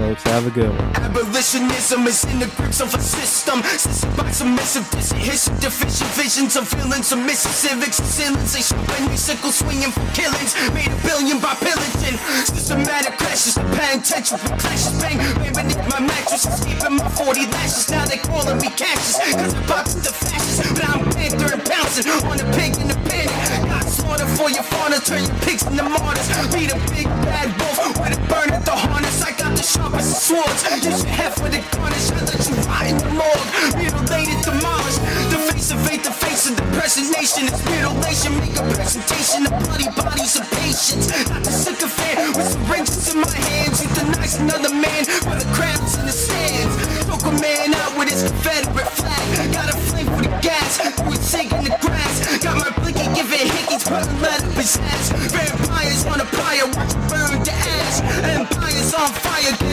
Folks. 0.00 0.22
Have 0.32 0.46
a 0.46 0.50
good 0.50 0.70
one. 0.72 0.96
Abolitionism 0.96 2.06
is 2.08 2.24
in 2.24 2.40
the 2.40 2.48
grips 2.56 2.80
of 2.80 2.88
a 2.94 3.00
system. 3.00 3.60
Censored 3.76 4.16
by 4.16 4.30
submissive 4.30 4.88
dishistory, 4.88 5.60
deficient 5.60 6.10
visions 6.16 6.56
of 6.56 6.64
feeling 6.68 7.02
submissive 7.02 7.52
civics. 7.52 8.00
Civilization 8.00 8.80
by 8.88 8.96
musical 9.04 9.52
swinging 9.52 9.92
for 9.92 10.00
killings. 10.16 10.56
Made 10.72 10.88
a 10.88 10.96
billion 11.04 11.38
by 11.38 11.52
pillaging. 11.60 12.16
Systematic 12.48 13.18
crashes, 13.20 13.60
penitentiary 13.76 14.40
clashes. 14.56 14.96
Bang, 15.04 15.20
bang 15.20 15.52
beneath 15.52 15.84
my 15.92 16.00
mattress. 16.00 16.48
Escaping 16.48 16.96
my 16.96 17.08
40 17.20 17.44
lashes. 17.52 17.90
Now 17.92 18.06
they 18.08 18.16
calling 18.24 18.56
me 18.56 18.72
Cassius. 18.72 19.20
Cause 19.36 19.52
I 19.52 19.60
popped 19.68 20.00
the 20.00 20.12
fascists. 20.16 20.64
But 20.72 20.88
I'm 20.88 21.04
panther 21.12 21.52
and 21.52 21.60
pouncing 21.60 22.08
on 22.08 22.40
the 22.40 22.48
pig 22.56 22.72
in 22.80 22.88
the 22.88 22.96
panic. 23.04 23.68
Got 23.68 23.84
slaughter 23.84 24.28
for 24.32 24.48
your 24.48 24.64
fauna. 24.64 24.96
Turn 25.04 25.28
your 25.28 25.36
pigs 25.44 25.68
into 25.68 25.84
martyrs. 25.84 26.28
Be 26.56 26.64
the 26.72 26.80
big 26.88 27.04
bad 27.28 27.52
wolf 27.60 28.00
with 28.00 28.16
a 28.16 28.20
burn 28.32 28.48
at 28.48 28.64
the 28.64 28.72
harness. 28.72 29.20
I 29.20 29.36
got 29.36 29.52
the 29.54 29.62
sharpest 29.62 29.89
of 29.94 30.02
swords. 30.02 30.62
Should 30.80 31.08
have 31.08 31.34
for 31.34 31.48
the 31.48 31.60
garnish. 31.76 32.10
I 32.10 32.24
let 32.24 32.40
you 32.48 32.54
rot 32.66 32.86
in 32.86 32.96
the 32.98 33.10
morgue. 33.14 33.48
Mutilated, 33.76 34.40
demolished. 34.44 35.00
The 35.30 35.38
face 35.50 35.70
of 35.70 35.80
faith, 35.86 36.02
the 36.04 36.10
face 36.10 36.50
of 36.50 36.56
the 36.56 36.66
present 36.76 37.10
nation. 37.16 37.46
It's 37.46 37.62
mutilation. 37.68 38.32
Make 38.40 38.56
a 38.56 38.64
presentation 38.74 39.46
of 39.46 39.52
bloody 39.64 39.88
bodies 39.94 40.36
of 40.36 40.46
patience. 40.58 41.08
Not 41.30 41.42
the 41.44 41.52
sycophant 41.52 42.36
with 42.36 42.48
syringes 42.48 43.14
in 43.14 43.20
my 43.20 43.36
hands. 43.50 43.80
Euthanize 43.82 44.40
another 44.40 44.72
man 44.74 45.04
for 45.24 45.36
the 45.36 45.48
crowds 45.54 45.98
in 45.98 46.06
the 46.06 46.12
stands. 46.12 46.74
Choke 47.06 47.26
a 47.26 47.34
man 47.40 47.74
out 47.74 47.92
with 47.98 48.10
his 48.10 48.22
Confederate 48.24 48.90
flag. 48.98 49.52
Got 49.52 49.74
a 49.74 49.76
flame 49.76 50.06
for 50.06 50.22
the 50.22 50.34
gas. 50.40 50.78
His 50.78 51.20
sink 51.20 51.52
in 51.52 51.64
the 51.64 51.76
grass. 51.80 52.38
Got 52.42 52.56
my 52.58 52.70
blinky 52.82 53.06
giving 53.14 53.46
hickeys. 53.46 53.84
Put 53.84 54.06
a 54.06 54.10
lead 54.22 54.42
up 54.42 54.54
his 54.56 54.76
ass. 54.78 55.12
Vampires 55.34 56.06
on 56.06 56.20
a 56.20 56.26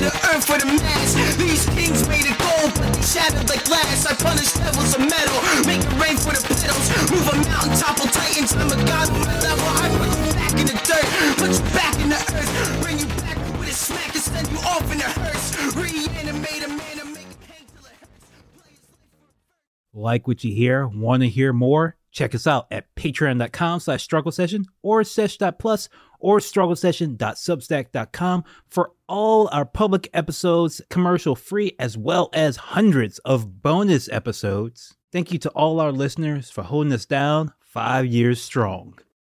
an 0.07 0.15
earth 0.31 0.45
for 0.47 0.57
the 0.57 0.65
mass. 0.65 1.13
These 1.35 1.65
kings 1.75 2.07
made 2.07 2.25
of 2.25 2.37
gold, 2.39 2.71
but 2.75 2.89
they 2.95 3.01
shattered 3.03 3.47
like 3.49 3.63
glass. 3.65 4.05
I 4.07 4.15
punish 4.15 4.53
devils 4.55 4.95
of 4.95 5.01
metal. 5.03 5.37
Make 5.67 5.83
it 5.83 5.93
rain 5.99 6.17
for 6.17 6.31
the 6.31 6.43
petals. 6.47 6.87
Move 7.11 7.27
a 7.27 7.35
mountain, 7.47 7.75
topple 7.77 8.07
titans. 8.07 8.53
I'm 8.55 8.71
a 8.71 8.79
god 8.87 9.09
on 9.11 9.19
my 9.21 9.35
level. 9.43 9.67
I 9.67 9.87
put 9.99 10.09
you 10.15 10.33
back 10.33 10.53
in 10.55 10.65
the 10.71 10.77
dirt. 10.87 11.07
Put 11.37 11.51
you 11.55 11.65
back 11.75 11.95
in 11.99 12.09
the 12.09 12.19
earth. 12.19 12.51
Bring 12.81 12.97
you 12.99 13.07
back 13.21 13.37
with 13.59 13.69
a 13.69 13.75
smack 13.75 14.11
and 14.15 14.23
send 14.23 14.47
you 14.51 14.59
off 14.63 14.85
in 14.91 14.99
a 15.01 15.09
hearse. 15.19 15.47
Reanimate 15.75 16.63
a 16.63 16.69
man 16.69 16.95
and 17.03 17.13
make 17.13 17.27
a 17.27 17.37
till 17.43 17.85
it 17.85 17.95
hurts. 17.99 18.31
Like 19.93 20.27
what 20.27 20.43
you 20.43 20.53
hear? 20.53 20.87
Want 20.87 21.23
to 21.23 21.29
hear 21.29 21.53
more? 21.53 21.95
Check 22.11 22.33
us 22.33 22.47
out 22.47 22.65
at 22.71 22.93
patreon.com 22.95 23.79
slash 23.79 24.01
struggle 24.01 24.31
session 24.31 24.65
or 24.81 25.03
sesh.plus 25.03 25.87
or 26.19 26.39
strugglesession.substack.com 26.39 28.43
for 28.67 28.91
all 29.07 29.49
our 29.51 29.65
public 29.65 30.09
episodes, 30.13 30.81
commercial 30.89 31.35
free, 31.35 31.75
as 31.79 31.97
well 31.97 32.29
as 32.33 32.57
hundreds 32.57 33.19
of 33.19 33.61
bonus 33.61 34.09
episodes. 34.09 34.95
Thank 35.11 35.31
you 35.31 35.39
to 35.39 35.49
all 35.49 35.79
our 35.79 35.91
listeners 35.91 36.49
for 36.49 36.63
holding 36.63 36.93
us 36.93 37.05
down 37.05 37.53
five 37.61 38.05
years 38.05 38.41
strong. 38.41 38.97